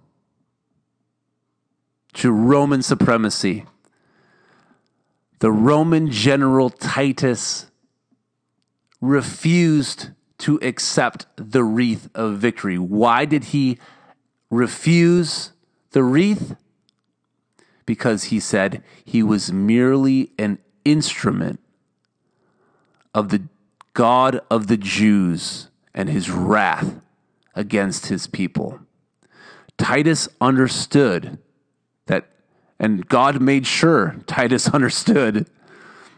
[2.17, 3.63] to Roman supremacy.
[5.37, 7.67] The Roman general Titus
[8.99, 10.09] refused
[10.39, 12.79] to accept the wreath of victory.
[12.79, 13.77] Why did he
[14.49, 15.51] refuse
[15.91, 16.55] the wreath?
[17.85, 21.59] Because he said he was merely an instrument
[23.13, 23.43] of the
[23.93, 26.99] God of the Jews and his wrath
[27.53, 28.79] against his people.
[29.77, 31.37] Titus understood
[32.79, 35.49] And God made sure Titus understood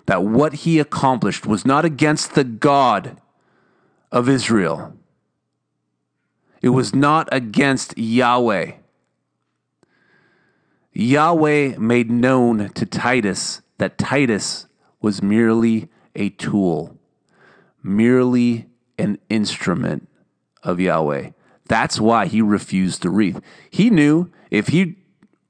[0.06, 3.18] that what he accomplished was not against the God
[4.12, 4.94] of Israel.
[6.62, 8.74] It was not against Yahweh.
[10.94, 14.66] Yahweh made known to Titus that Titus
[15.02, 16.98] was merely a tool,
[17.82, 20.10] merely an instrument
[20.64, 21.30] of Yahweh.
[21.68, 23.40] That's why he refused the wreath.
[23.70, 24.98] He knew if he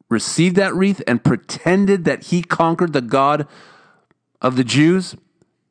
[0.09, 3.47] received that wreath and pretended that he conquered the God
[4.41, 5.15] of the Jews,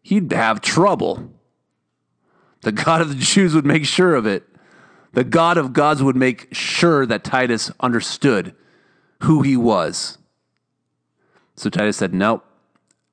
[0.03, 1.32] he'd have trouble.
[2.62, 4.45] The God of the Jews would make sure of it.
[5.12, 8.55] The God of gods would make sure that Titus understood
[9.22, 10.18] who he was.
[11.57, 12.45] So Titus said, Nope,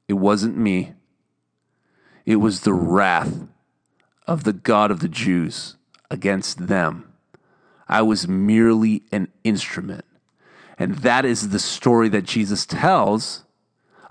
[0.07, 0.93] it wasn't me.
[2.26, 3.47] It was the wrath
[4.28, 5.76] of the God of the Jews
[6.09, 7.11] against them.
[7.88, 10.05] I was merely an instrument.
[10.78, 13.43] And that is the story that Jesus tells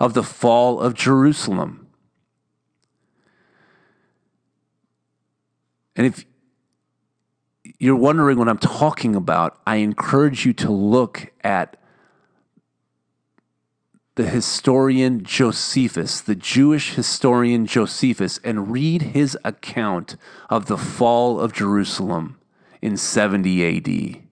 [0.01, 1.89] of the fall of Jerusalem.
[5.97, 6.25] And if
[7.79, 11.77] you're wondering what I'm talking about, I encourage you to look at
[14.17, 20.17] the historian Josephus, the Jewish historian Josephus, and read his account
[20.49, 22.39] of the fall of Jerusalem
[22.81, 24.24] in 70 AD.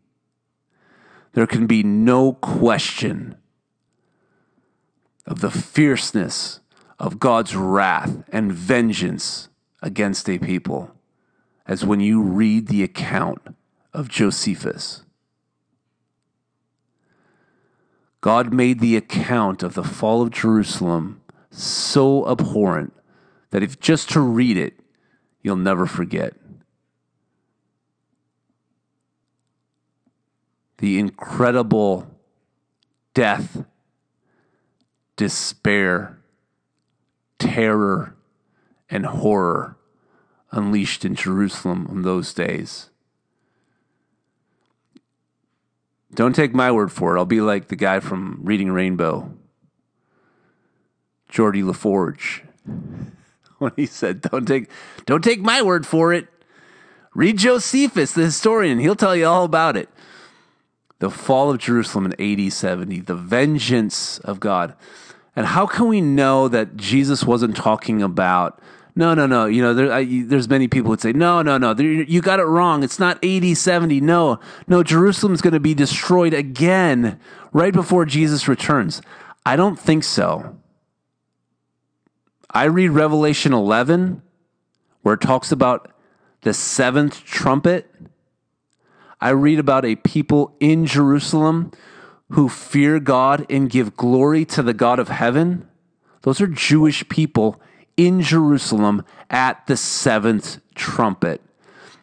[1.33, 3.37] There can be no question
[5.27, 6.61] of the fierceness
[6.99, 9.49] of God's wrath and vengeance
[9.83, 10.91] against a people
[11.67, 13.41] as when you read the account
[13.93, 15.05] of Josephus.
[18.21, 21.21] God made the account of the fall of Jerusalem
[21.51, 22.93] so abhorrent
[23.51, 24.79] that if just to read it,
[25.43, 26.35] you'll never forget.
[30.83, 32.09] The incredible
[33.15, 33.65] death,
[35.15, 36.19] despair,
[37.39, 38.17] terror,
[38.91, 39.77] and horror
[40.51, 42.91] unleashed in Jerusalem in those days.
[46.17, 47.19] Don't take my word for it.
[47.21, 49.33] I'll be like the guy from Reading Rainbow,
[51.31, 52.41] Geordi LaForge,
[53.59, 54.69] when he said, "Don't take,
[55.07, 56.27] don't take my word for it.
[57.15, 58.81] Read Josephus, the historian.
[58.81, 59.89] He'll tell you all about it."
[61.03, 64.77] The fall of Jerusalem in AD 70, the vengeance of God.
[65.35, 68.63] And how can we know that Jesus wasn't talking about
[68.95, 69.47] no, no, no.
[69.47, 71.75] You know, there, I, there's many people would say, no, no, no.
[71.75, 72.85] There, you got it wrong.
[72.85, 74.01] It's not 80, 70.
[74.01, 74.39] No,
[74.69, 74.85] no.
[74.85, 77.19] Jerusalem's going to be destroyed again
[77.53, 79.03] right before Jesus returns.
[79.45, 80.57] I don't think so.
[82.51, 84.23] I read Revelation 11,
[85.01, 85.91] where it talks about
[86.43, 87.92] the seventh trumpet.
[89.23, 91.71] I read about a people in Jerusalem
[92.31, 95.69] who fear God and give glory to the God of heaven.
[96.23, 97.63] Those are Jewish people
[97.97, 101.41] in Jerusalem at the seventh trumpet.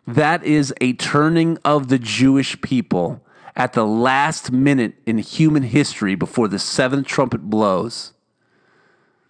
[0.07, 3.21] That is a turning of the Jewish people
[3.53, 8.13] at the last minute in human history before the seventh trumpet blows.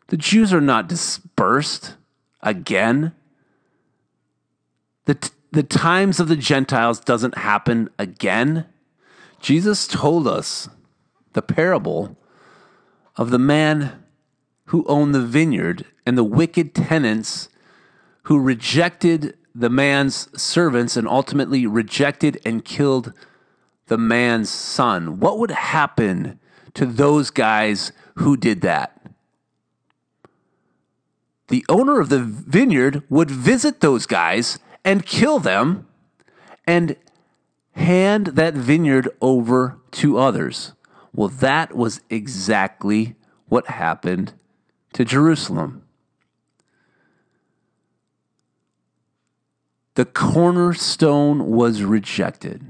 [0.09, 1.95] The Jews are not dispersed
[2.41, 3.13] again.
[5.05, 8.65] The, the times of the Gentiles doesn't happen again.
[9.39, 10.69] Jesus told us
[11.33, 12.17] the parable
[13.15, 14.03] of the man
[14.65, 17.49] who owned the vineyard and the wicked tenants
[18.23, 23.11] who rejected the man's servants and ultimately rejected and killed
[23.87, 25.19] the man's son.
[25.19, 26.39] What would happen
[26.75, 28.95] to those guys who did that?
[31.47, 34.59] The owner of the vineyard would visit those guys
[34.89, 35.85] and kill them
[36.65, 36.95] and
[37.73, 40.73] hand that vineyard over to others.
[41.13, 43.15] Well, that was exactly
[43.47, 44.33] what happened
[44.93, 45.83] to Jerusalem.
[49.93, 52.65] The cornerstone was rejected.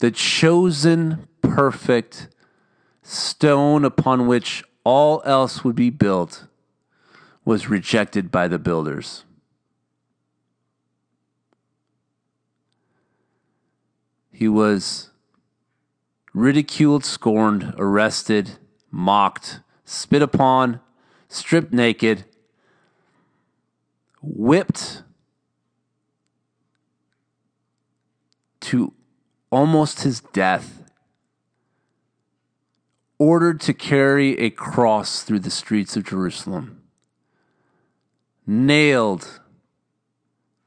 [0.00, 2.28] The chosen, perfect
[3.02, 6.44] stone upon which all else would be built
[7.46, 9.24] was rejected by the builders.
[14.38, 15.10] He was
[16.32, 18.52] ridiculed, scorned, arrested,
[18.88, 20.78] mocked, spit upon,
[21.26, 22.24] stripped naked,
[24.22, 25.02] whipped
[28.60, 28.92] to
[29.50, 30.84] almost his death,
[33.18, 36.84] ordered to carry a cross through the streets of Jerusalem,
[38.46, 39.40] nailed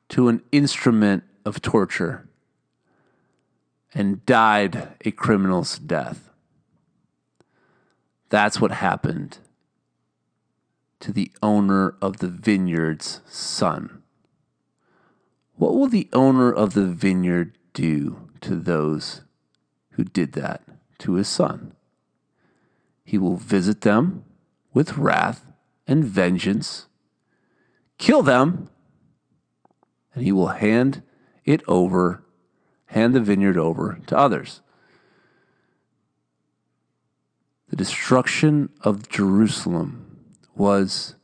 [0.09, 2.27] to an instrument of torture,
[3.93, 6.29] and died a criminal's death.
[8.29, 9.39] That's what happened
[11.01, 14.01] to the owner of the vineyard's son.
[15.55, 19.21] What will the owner of the vineyard do to those
[19.91, 20.63] who did that
[20.99, 21.73] to his son?
[23.03, 24.23] He will visit them
[24.73, 25.51] with wrath
[25.85, 26.87] and vengeance,
[27.97, 28.69] kill them,
[30.13, 31.03] and he will hand
[31.43, 32.20] it over,
[32.91, 34.61] hand the vineyard over to others.
[37.69, 40.19] The destruction of Jerusalem
[40.55, 41.15] was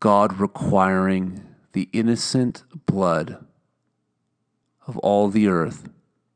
[0.00, 3.44] God requiring the innocent blood
[4.84, 5.88] of all the earth,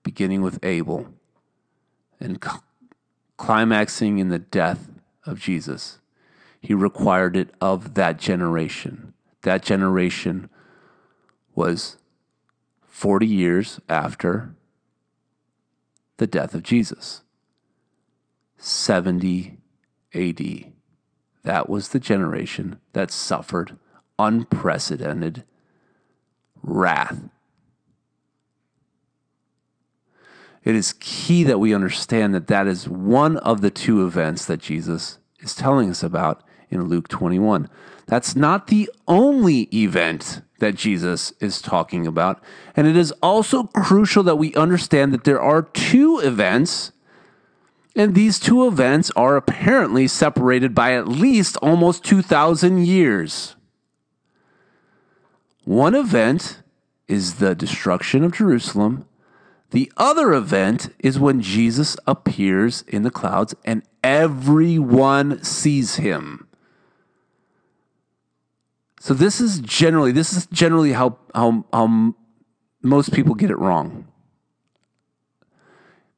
[0.05, 1.09] beginning with Abel
[2.21, 2.41] and
[3.37, 4.89] climaxing in the death
[5.25, 5.99] of Jesus.
[6.61, 9.15] He required it of that generation.
[9.43, 10.49] That generation
[11.57, 11.97] was
[12.97, 14.55] 40 years after
[16.17, 17.21] the death of Jesus.
[18.57, 19.59] 70
[20.15, 20.73] AD.
[21.43, 23.77] That was the generation that suffered
[24.19, 25.45] unprecedented
[26.63, 27.29] wrath.
[30.65, 34.63] It is key that we understand that that is one of the two events that
[34.63, 37.69] Jesus is telling us about in Luke 21.
[38.07, 42.43] That's not the only event that Jesus is talking about.
[42.75, 46.93] And it is also crucial that we understand that there are two events
[47.97, 53.57] and these two events are apparently separated by at least almost 2,000 years.
[55.65, 56.63] One event
[57.09, 59.07] is the destruction of Jerusalem.
[59.71, 66.46] The other event is when Jesus appears in the clouds and everyone sees him.
[69.07, 72.17] So this is generally this is generally how how, how
[72.83, 74.09] most people get it wrong.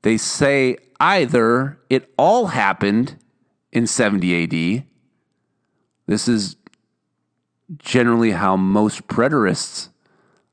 [0.01, 3.23] They say either it all happened
[3.73, 4.85] in 70 AD.
[6.07, 6.57] This is
[7.77, 9.91] generally how most preterists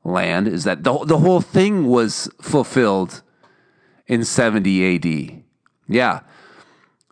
[0.03, 3.21] land is that the, the whole thing was fulfilled
[4.07, 5.41] in 70 AD.
[5.87, 6.19] Yeah.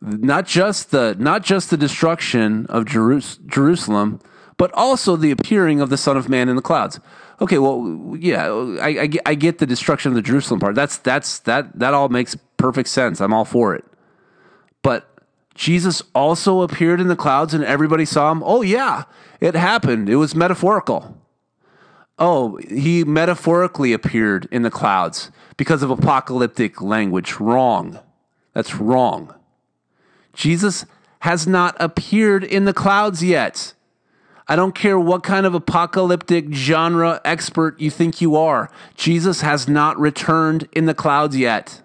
[0.01, 4.19] Not just the not just the destruction of Jerus- Jerusalem,
[4.63, 6.97] but also the appearing of the Son of Man in the clouds.
[7.41, 8.47] Okay, well, yeah,
[8.81, 10.73] I, I, I get the destruction of the Jerusalem part.
[10.73, 13.19] That's that's that that all makes perfect sense.
[13.19, 13.83] I'm all for it.
[14.81, 15.05] But
[15.53, 18.41] Jesus also appeared in the clouds and everybody saw him.
[18.41, 19.03] Oh, yeah,
[19.41, 20.07] it happened.
[20.07, 21.17] It was metaphorical.
[22.17, 27.37] Oh, he metaphorically appeared in the clouds because of apocalyptic language.
[27.37, 27.99] Wrong.
[28.53, 29.35] That's wrong.
[30.31, 30.85] Jesus
[31.19, 33.73] has not appeared in the clouds yet.
[34.47, 38.69] I don't care what kind of apocalyptic genre expert you think you are.
[38.95, 41.81] Jesus has not returned in the clouds yet.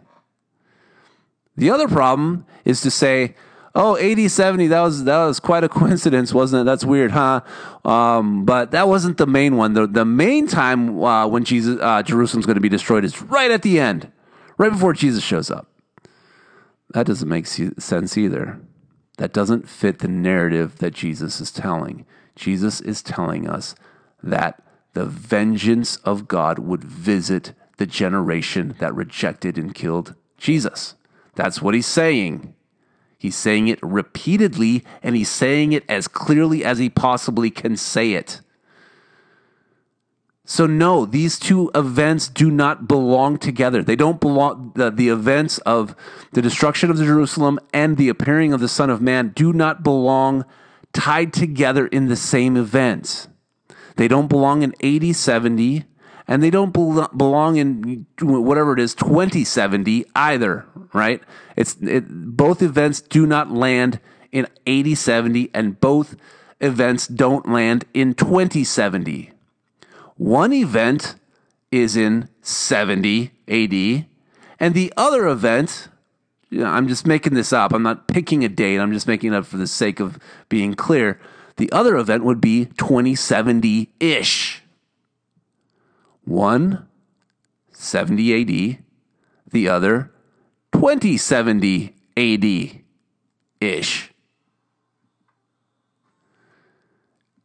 [1.57, 3.35] The other problem is to say,
[3.75, 6.65] oh, 80, 70, that was, that was quite a coincidence, wasn't it?
[6.65, 7.41] That's weird, huh?
[7.85, 9.75] Um, but that wasn't the main one.
[9.75, 13.51] The, the main time uh, when Jesus, uh, Jerusalem's going to be destroyed is right
[13.51, 14.11] at the end,
[14.57, 15.69] right before Jesus shows up.
[16.91, 18.61] That doesn't make sense either.
[19.19, 22.07] That doesn't fit the narrative that Jesus is telling.
[22.39, 23.75] Jesus is telling us
[24.23, 24.63] that
[24.95, 30.95] the vengeance of God would visit the generation that rejected and killed Jesus.
[31.35, 32.55] That's what he's saying.
[33.19, 38.13] He's saying it repeatedly, and he's saying it as clearly as he possibly can say
[38.13, 38.41] it.
[40.45, 43.83] So, no, these two events do not belong together.
[43.83, 45.95] They don't belong, the, the events of
[46.33, 50.45] the destruction of Jerusalem and the appearing of the Son of Man do not belong
[50.93, 53.29] tied together in the same event.
[53.97, 55.85] They don't belong in 80, 70,
[56.29, 61.23] and they don't belong in whatever it is 2070 either right
[61.57, 63.99] it's it, both events do not land
[64.31, 66.15] in 8070 and both
[66.61, 69.33] events don't land in 2070
[70.17, 71.17] one event
[71.73, 74.07] is in 70 AD
[74.61, 75.89] and the other event
[76.51, 77.73] you know, I'm just making this up.
[77.73, 78.79] I'm not picking a date.
[78.79, 80.19] I'm just making it up for the sake of
[80.49, 81.21] being clear.
[81.57, 84.63] The other event would be 2070 ish
[86.25, 86.87] one
[87.73, 88.79] 70 AD,
[89.51, 90.13] the other
[90.73, 92.83] 2070 AD
[93.61, 94.11] ish.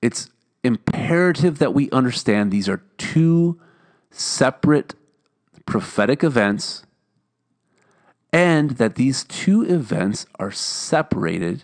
[0.02, 0.30] It's
[0.64, 3.60] imperative that we understand these are two
[4.12, 4.96] separate
[5.66, 6.83] prophetic events
[8.34, 11.64] and that these two events are separated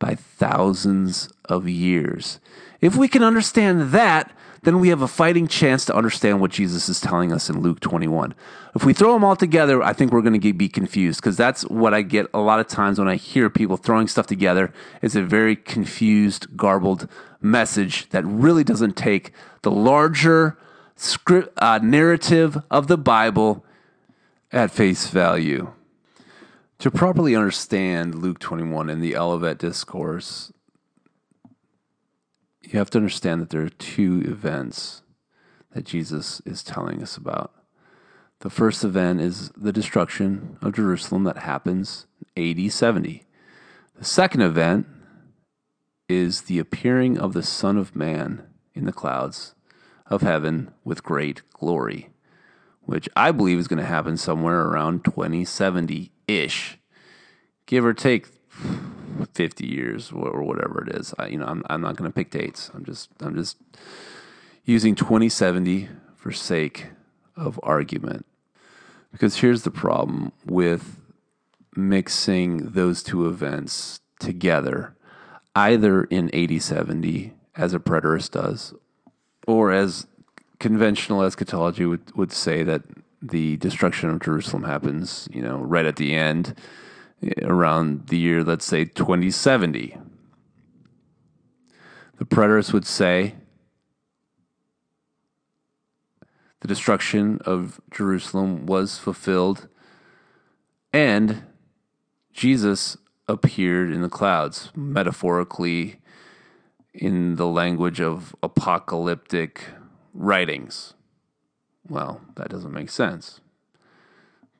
[0.00, 2.40] by thousands of years.
[2.80, 4.32] If we can understand that,
[4.64, 7.78] then we have a fighting chance to understand what Jesus is telling us in Luke
[7.78, 8.34] 21.
[8.74, 11.62] If we throw them all together, I think we're going to be confused because that's
[11.66, 14.72] what I get a lot of times when I hear people throwing stuff together.
[15.02, 17.08] It's a very confused, garbled
[17.40, 19.30] message that really doesn't take
[19.62, 20.58] the larger
[20.96, 23.64] script, uh, narrative of the Bible
[24.50, 25.72] at face value.
[26.80, 30.52] To properly understand Luke 21 and the Olivet Discourse,
[32.60, 35.02] you have to understand that there are two events
[35.72, 37.50] that Jesus is telling us about.
[38.40, 42.06] The first event is the destruction of Jerusalem that happens
[42.36, 43.24] AD 70.
[43.98, 44.86] The second event
[46.10, 49.54] is the appearing of the Son of Man in the clouds
[50.08, 52.10] of heaven with great glory,
[52.82, 56.78] which I believe is going to happen somewhere around 2070 ish,
[57.66, 58.28] give or take
[59.34, 61.14] 50 years or whatever it is.
[61.18, 62.70] I, you know, I'm, I'm not going to pick dates.
[62.74, 63.58] I'm just, I'm just
[64.64, 66.86] using 2070 for sake
[67.36, 68.26] of argument.
[69.12, 71.00] Because here's the problem with
[71.74, 74.94] mixing those two events together,
[75.54, 78.74] either in 8070, as a preterist does,
[79.46, 80.06] or as
[80.58, 82.82] conventional eschatology would, would say that
[83.28, 86.54] the destruction of Jerusalem happens, you know, right at the end
[87.22, 89.96] eh, around the year, let's say 2070.
[92.18, 93.34] The preterists would say
[96.60, 99.68] the destruction of Jerusalem was fulfilled
[100.92, 101.44] and
[102.32, 102.96] Jesus
[103.28, 106.00] appeared in the clouds, metaphorically
[106.94, 109.62] in the language of apocalyptic
[110.14, 110.94] writings.
[111.88, 113.40] Well, that doesn't make sense.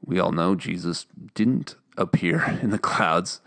[0.05, 3.41] We all know Jesus didn't appear in the clouds.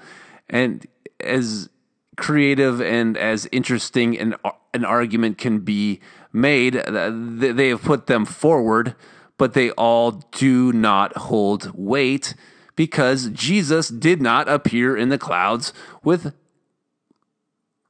[0.50, 0.86] And
[1.20, 1.70] as
[2.18, 4.36] creative and as interesting an,
[4.74, 6.02] an argument can be
[6.34, 8.96] made, uh, they have put them forward,
[9.38, 12.36] but they all do not hold weight
[12.76, 15.74] because Jesus did not appear in the clouds
[16.04, 16.34] with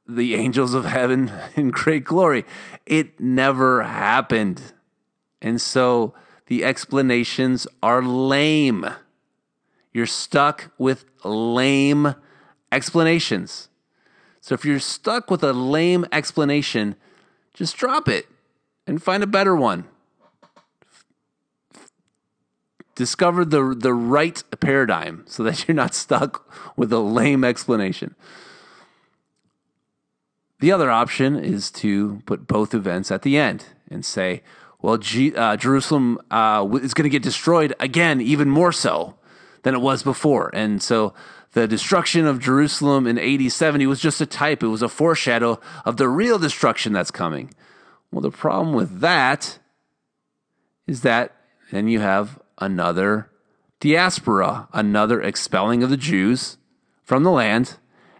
[0.08, 2.44] the angels of heaven in great glory.
[2.86, 4.72] It never happened.
[5.42, 6.14] And so
[6.46, 8.86] the explanations are lame.
[9.92, 12.14] You're stuck with lame
[12.72, 13.68] explanations.
[14.40, 16.96] So if you're stuck with a lame explanation,
[17.54, 18.26] just drop it
[18.86, 19.84] and find a better one.
[22.94, 28.14] Discover the, the right paradigm so that you're not stuck with a lame explanation.
[30.60, 34.42] The other option is to put both events at the end and say,
[34.82, 39.16] well, G- uh, Jerusalem uh, is going to get destroyed again, even more so
[39.62, 40.50] than it was before.
[40.54, 41.12] And so
[41.52, 45.60] the destruction of Jerusalem in AD 70 was just a type, it was a foreshadow
[45.84, 47.52] of the real destruction that's coming.
[48.10, 49.58] Well, the problem with that
[50.86, 51.36] is that
[51.70, 53.30] then you have another
[53.80, 56.56] diaspora, another expelling of the Jews
[57.02, 57.76] from the land,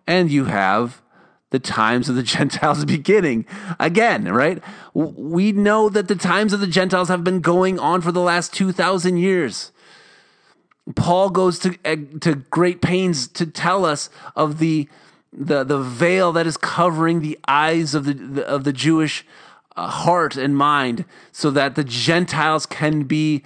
[0.06, 1.02] and you have
[1.50, 3.46] the times of the Gentiles beginning
[3.78, 4.62] again, right?
[4.94, 8.54] We know that the times of the Gentiles have been going on for the last
[8.54, 9.72] 2,000 years.
[10.94, 14.88] Paul goes to eh, to great pains to tell us of the
[15.32, 19.24] the the veil that is covering the eyes of the of the Jewish
[19.76, 23.44] uh, heart and mind, so that the Gentiles can be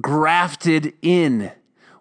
[0.00, 1.52] grafted in.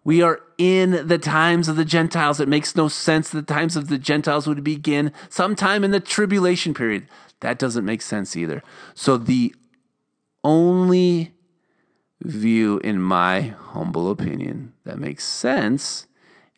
[0.04, 2.40] We are in the times of the Gentiles.
[2.40, 6.74] It makes no sense the times of the Gentiles would begin sometime in the tribulation
[6.74, 7.08] period.
[7.42, 8.64] That doesn't make sense either.
[8.94, 9.56] So the
[10.44, 11.34] only
[12.22, 16.08] view, in my humble opinion, that makes sense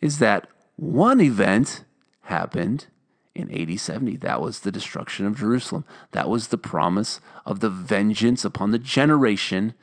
[0.01, 1.83] is that one event
[2.21, 2.87] happened
[3.35, 4.17] in AD 70.
[4.17, 5.85] That was the destruction of Jerusalem.
[6.11, 9.73] That was the promise of the vengeance upon the generation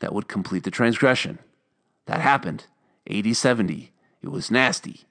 [0.00, 1.38] that would complete the transgression.
[2.06, 2.66] That happened.
[3.10, 3.92] AD 70.
[4.22, 5.02] It was nasty.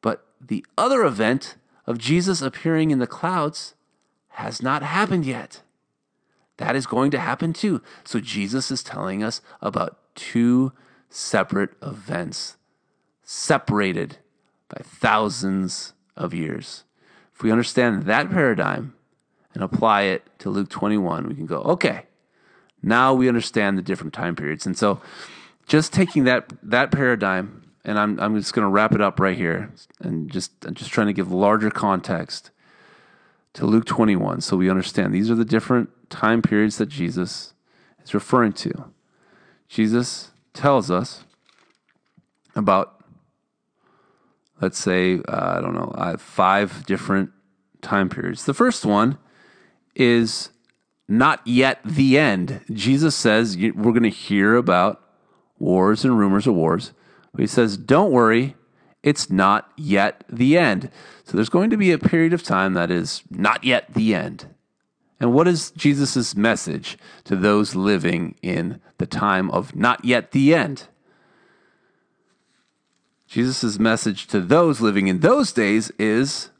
[0.00, 1.56] But the other event
[1.86, 3.74] of Jesus appearing in the clouds
[4.30, 5.62] has not happened yet.
[6.58, 7.82] That is going to happen too.
[8.04, 10.72] So Jesus is telling us about two
[11.08, 12.56] separate events,
[13.22, 14.18] separated
[14.68, 16.84] by thousands of years.
[17.34, 18.94] If we understand that paradigm
[19.54, 22.04] and apply it to Luke 21, we can go, okay,
[22.82, 24.66] now we understand the different time periods.
[24.66, 25.00] And so
[25.72, 29.34] just taking that that paradigm, and I'm I'm just going to wrap it up right
[29.34, 32.50] here, and just I'm just trying to give larger context
[33.54, 37.54] to Luke 21, so we understand these are the different time periods that Jesus
[38.04, 38.92] is referring to.
[39.66, 41.24] Jesus tells us
[42.54, 43.02] about,
[44.60, 47.30] let's say, uh, I don't know, have five different
[47.80, 48.44] time periods.
[48.44, 49.16] The first one
[49.94, 50.50] is
[51.08, 52.60] not yet the end.
[52.70, 55.02] Jesus says we're going to hear about
[55.62, 56.92] wars and rumors of wars,
[57.32, 58.56] but he says, don't worry,
[59.02, 60.90] it's not yet the end.
[61.24, 64.46] So there's going to be a period of time that is not yet the end.
[65.20, 70.52] And what is Jesus' message to those living in the time of not yet the
[70.52, 70.88] end?
[73.28, 76.50] Jesus' message to those living in those days is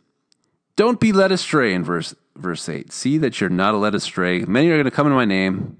[0.77, 2.93] don't be led astray in verse, verse 8.
[2.93, 4.41] See that you're not led astray.
[4.41, 5.77] Many are going to come in my name.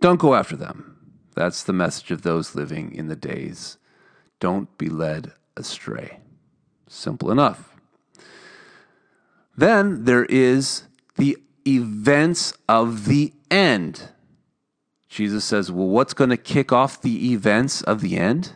[0.00, 0.93] Don't go after them.
[1.34, 3.78] That's the message of those living in the days.
[4.40, 6.20] Don't be led astray.
[6.86, 7.74] Simple enough.
[9.56, 10.84] Then there is
[11.16, 14.08] the events of the end.
[15.08, 18.54] Jesus says, Well, what's going to kick off the events of the end?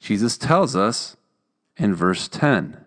[0.00, 1.16] Jesus tells us
[1.76, 2.84] in verse 10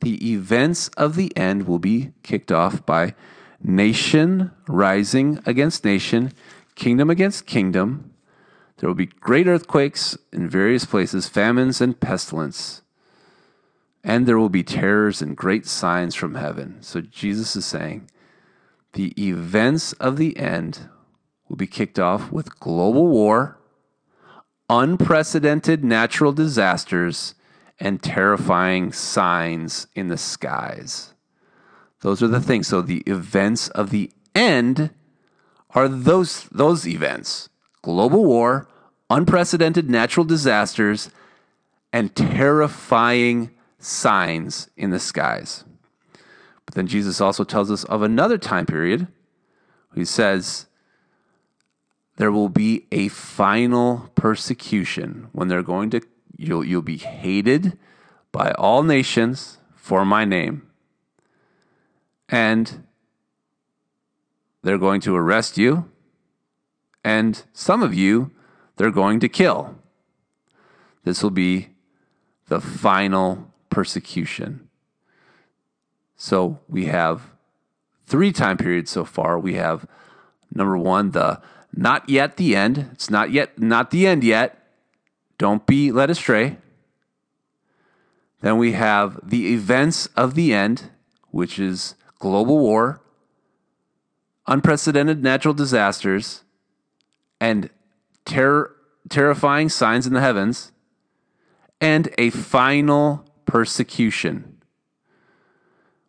[0.00, 3.14] the events of the end will be kicked off by
[3.62, 6.32] nation rising against nation,
[6.74, 8.12] kingdom against kingdom.
[8.78, 12.82] There will be great earthquakes in various places, famines and pestilence.
[14.04, 16.82] And there will be terrors and great signs from heaven.
[16.82, 18.10] So Jesus is saying
[18.92, 20.88] the events of the end
[21.48, 23.58] will be kicked off with global war,
[24.68, 27.34] unprecedented natural disasters,
[27.78, 31.14] and terrifying signs in the skies.
[32.00, 32.68] Those are the things.
[32.68, 34.90] So the events of the end
[35.70, 37.48] are those those events.
[37.86, 38.66] Global war,
[39.10, 41.08] unprecedented natural disasters,
[41.92, 45.62] and terrifying signs in the skies.
[46.64, 49.06] But then Jesus also tells us of another time period.
[49.94, 50.66] He says
[52.16, 56.00] there will be a final persecution when they're going to
[56.36, 57.78] You'll, you'll be hated
[58.32, 60.68] by all nations for my name.
[62.28, 62.84] And
[64.64, 65.88] they're going to arrest you.
[67.06, 68.32] And some of you,
[68.74, 69.76] they're going to kill.
[71.04, 71.68] This will be
[72.48, 74.68] the final persecution.
[76.16, 77.30] So we have
[78.06, 79.38] three time periods so far.
[79.38, 79.86] We have
[80.52, 81.40] number one, the
[81.72, 82.90] not yet the end.
[82.94, 84.58] It's not yet, not the end yet.
[85.38, 86.56] Don't be led astray.
[88.40, 90.90] Then we have the events of the end,
[91.30, 93.00] which is global war,
[94.48, 96.42] unprecedented natural disasters,
[97.40, 97.70] and
[98.24, 98.74] terror,
[99.08, 100.72] terrifying signs in the heavens,
[101.80, 104.56] and a final persecution.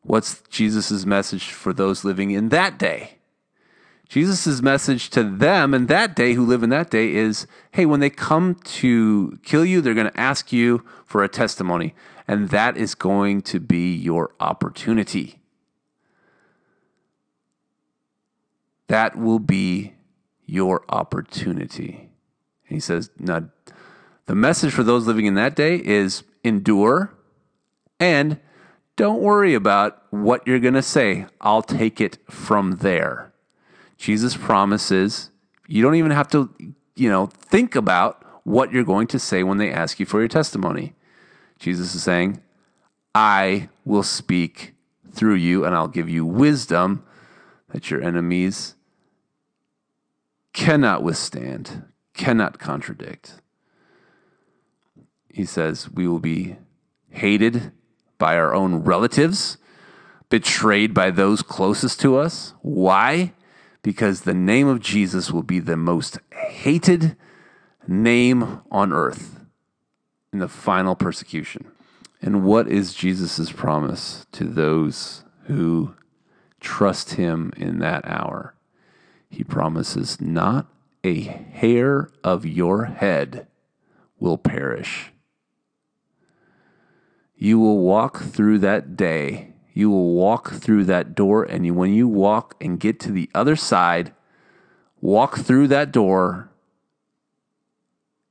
[0.03, 3.17] What's Jesus' message for those living in that day?
[4.07, 7.99] Jesus' message to them in that day who live in that day is hey, when
[7.99, 11.93] they come to kill you, they're going to ask you for a testimony,
[12.27, 15.39] and that is going to be your opportunity.
[18.87, 19.93] That will be
[20.47, 22.09] your opportunity.
[22.67, 23.49] And he says, now,
[24.25, 27.13] the message for those living in that day is endure
[27.99, 28.39] and
[28.95, 31.27] don't worry about what you're going to say.
[31.39, 33.31] I'll take it from there.
[33.97, 35.29] Jesus promises
[35.67, 36.49] you don't even have to,
[36.95, 40.29] you know, think about what you're going to say when they ask you for your
[40.29, 40.95] testimony.
[41.59, 42.41] Jesus is saying,
[43.13, 44.73] I will speak
[45.11, 47.03] through you and I'll give you wisdom
[47.69, 48.75] that your enemies
[50.57, 51.83] cannot withstand,
[52.13, 53.41] cannot contradict.
[55.29, 56.57] He says, We will be
[57.09, 57.71] hated
[58.17, 59.57] by our own relatives,
[60.29, 62.53] betrayed by those closest to us.
[62.61, 63.33] Why?
[63.87, 67.15] because the name of Jesus will be the most hated
[67.87, 69.39] name on earth
[70.33, 71.71] in the final persecution.
[72.21, 75.95] And what is Jesus' promise to those who
[76.59, 78.55] trust him in that hour?
[79.29, 80.67] He promises not
[81.03, 83.47] a hair of your head
[84.19, 85.11] will perish.
[87.35, 92.07] You will walk through that day you will walk through that door, and when you
[92.07, 94.11] walk and get to the other side,
[95.01, 96.49] walk through that door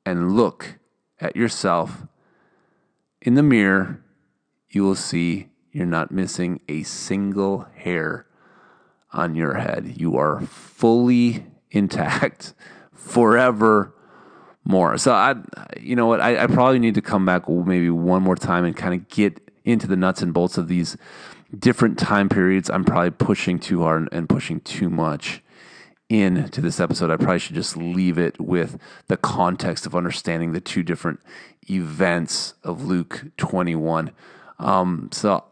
[0.05, 0.80] and look
[1.20, 2.03] at yourself
[3.22, 4.03] in the mirror,
[4.70, 8.26] you will see you're not missing a single hair
[9.16, 9.94] on your head.
[9.96, 12.54] You are fully intact
[12.92, 13.94] forever
[14.64, 14.98] more.
[14.98, 15.34] So I,
[15.80, 18.76] you know what, I, I probably need to come back maybe one more time and
[18.76, 20.96] kind of get into the nuts and bolts of these
[21.56, 25.42] different time periods, I'm probably pushing too hard and pushing too much
[26.08, 27.10] into this episode.
[27.10, 31.20] I probably should just leave it with the context of understanding the two different
[31.68, 34.12] events of Luke 21.
[34.58, 35.44] Um, so,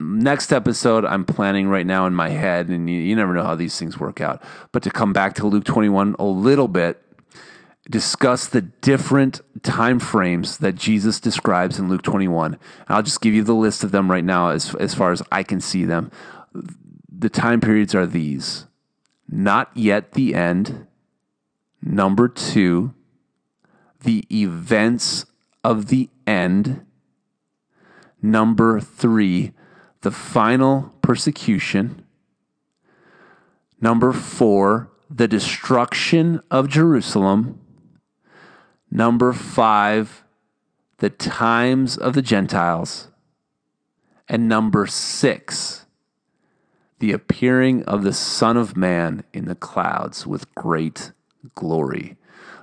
[0.00, 3.54] next episode, I'm planning right now in my head, and you, you never know how
[3.54, 4.42] these things work out,
[4.72, 7.02] but to come back to Luke 21 a little bit
[7.88, 12.56] discuss the different time frames that Jesus describes in Luke 21.
[12.88, 15.42] I'll just give you the list of them right now as, as far as I
[15.42, 16.10] can see them.
[17.10, 18.66] The time periods are these
[19.28, 20.86] not yet the end.
[21.82, 22.94] Number two,
[24.02, 25.26] the events
[25.62, 26.84] of the end.
[28.20, 29.52] Number three,
[30.02, 32.04] the final persecution.
[33.80, 37.60] Number four, the destruction of Jerusalem.
[38.90, 40.24] Number five,
[40.98, 43.08] the times of the Gentiles.
[44.28, 45.86] And number six,
[47.00, 51.12] the appearing of the Son of Man in the clouds with great
[51.54, 52.16] glory.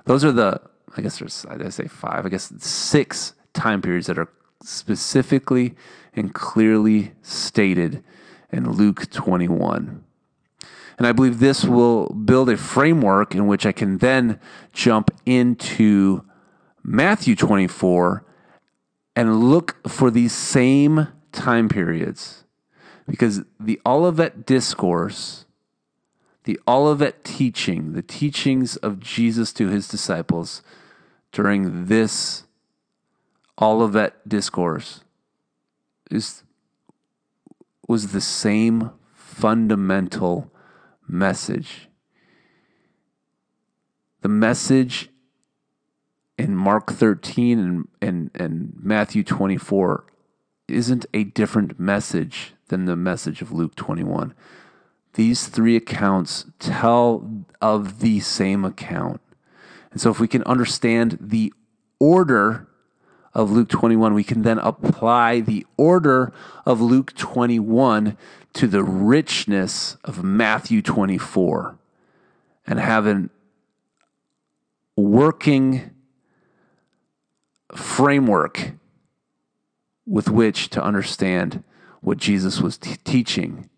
[0.06, 0.60] Those are the,
[0.96, 4.30] I guess there's, I say five, I guess six time periods that are
[4.62, 5.74] specifically
[6.18, 8.02] and clearly stated
[8.50, 10.04] in Luke 21.
[10.98, 14.40] And I believe this will build a framework in which I can then
[14.72, 16.24] jump into
[16.82, 18.24] Matthew 24
[19.14, 22.44] and look for these same time periods.
[23.06, 25.46] Because the Olivet Discourse,
[26.44, 30.62] the Olivet teaching, the teachings of Jesus to his disciples
[31.30, 32.42] during this
[33.60, 35.04] Olivet Discourse
[36.10, 36.42] is,
[37.86, 40.50] was the same fundamental
[41.06, 41.88] message.
[44.20, 45.10] The message
[46.36, 50.04] in Mark 13 and, and, and Matthew 24
[50.68, 54.34] isn't a different message than the message of Luke 21.
[55.14, 59.20] These three accounts tell of the same account.
[59.90, 61.52] And so, if we can understand the
[61.98, 62.68] order
[63.34, 66.32] of Luke 21, we can then apply the order
[66.64, 68.16] of Luke 21
[68.54, 71.78] to the richness of Matthew 24
[72.66, 73.28] and have a
[74.96, 75.90] working
[77.74, 78.72] framework
[80.06, 81.62] with which to understand
[82.00, 83.68] what Jesus was t- teaching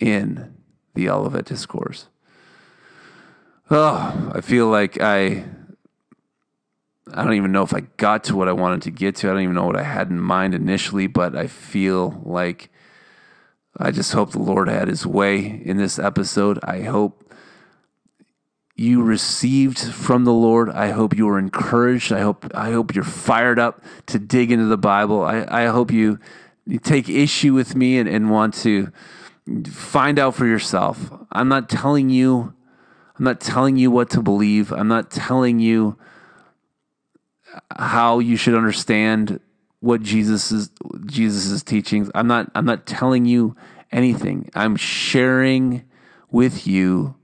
[0.00, 0.56] in
[0.94, 2.08] the Olivet Discourse.
[3.70, 5.44] Oh, I feel like I
[7.14, 9.28] I don't even know if I got to what I wanted to get to.
[9.28, 12.70] I don't even know what I had in mind initially, but I feel like
[13.76, 16.58] I just hope the Lord had his way in this episode.
[16.62, 17.32] I hope
[18.76, 20.70] you received from the Lord.
[20.70, 22.12] I hope you are encouraged.
[22.12, 25.22] I hope I hope you're fired up to dig into the Bible.
[25.22, 26.18] I, I hope you,
[26.66, 28.92] you take issue with me and, and want to
[29.70, 31.10] find out for yourself.
[31.32, 32.54] I'm not telling you
[33.18, 34.72] I'm not telling you what to believe.
[34.72, 35.98] I'm not telling you
[37.76, 39.40] how you should understand
[39.80, 40.70] what Jesus is
[41.06, 42.10] Jesus's teachings.
[42.14, 43.56] I'm not I'm not telling you
[43.92, 44.50] anything.
[44.54, 45.84] I'm sharing
[46.30, 47.16] with you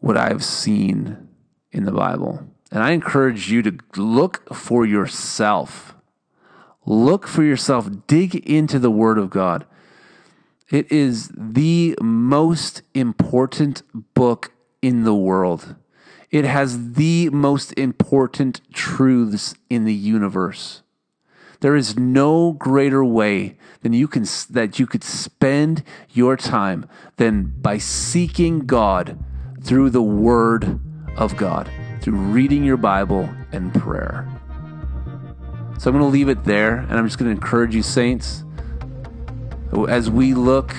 [0.00, 1.28] what I've seen
[1.72, 2.46] in the Bible.
[2.70, 5.94] And I encourage you to look for yourself.
[6.86, 7.88] Look for yourself.
[8.06, 9.64] Dig into the Word of God.
[10.70, 13.82] It is the most important
[14.14, 14.52] book
[14.82, 15.76] in the world.
[16.30, 20.82] It has the most important truths in the universe.
[21.60, 27.54] There is no greater way than you can that you could spend your time than
[27.60, 29.18] by seeking God
[29.62, 30.80] through the word
[31.16, 31.70] of God,
[32.00, 34.28] through reading your Bible and prayer.
[35.78, 38.44] So I'm going to leave it there and I'm just going to encourage you saints
[39.88, 40.74] as we look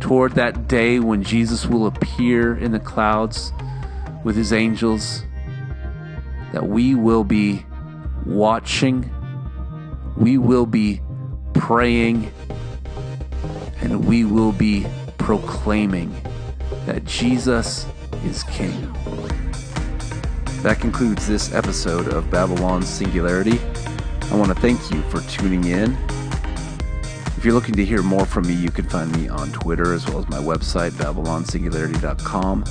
[0.00, 3.52] toward that day when Jesus will appear in the clouds
[4.26, 5.22] with his angels,
[6.52, 7.64] that we will be
[8.24, 9.08] watching,
[10.16, 11.00] we will be
[11.54, 12.32] praying,
[13.82, 14.84] and we will be
[15.16, 16.12] proclaiming
[16.86, 17.86] that Jesus
[18.24, 18.92] is King.
[20.62, 23.60] That concludes this episode of Babylon Singularity.
[24.32, 25.96] I want to thank you for tuning in.
[27.36, 30.04] If you're looking to hear more from me, you can find me on Twitter as
[30.08, 32.64] well as my website, babylonsingularity.com.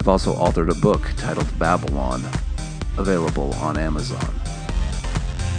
[0.00, 2.24] I've also authored a book titled Babylon,
[2.96, 4.34] available on Amazon.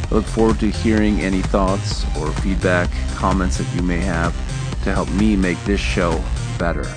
[0.09, 4.33] I look forward to hearing any thoughts or feedback, comments that you may have
[4.83, 6.19] to help me make this show
[6.57, 6.91] better.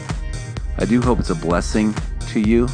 [0.78, 1.94] I do hope it's a blessing
[2.28, 2.66] to you,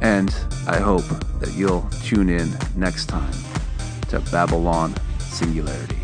[0.00, 0.28] and
[0.68, 3.32] I hope that you'll tune in next time
[4.10, 5.96] to Babylon Singularity.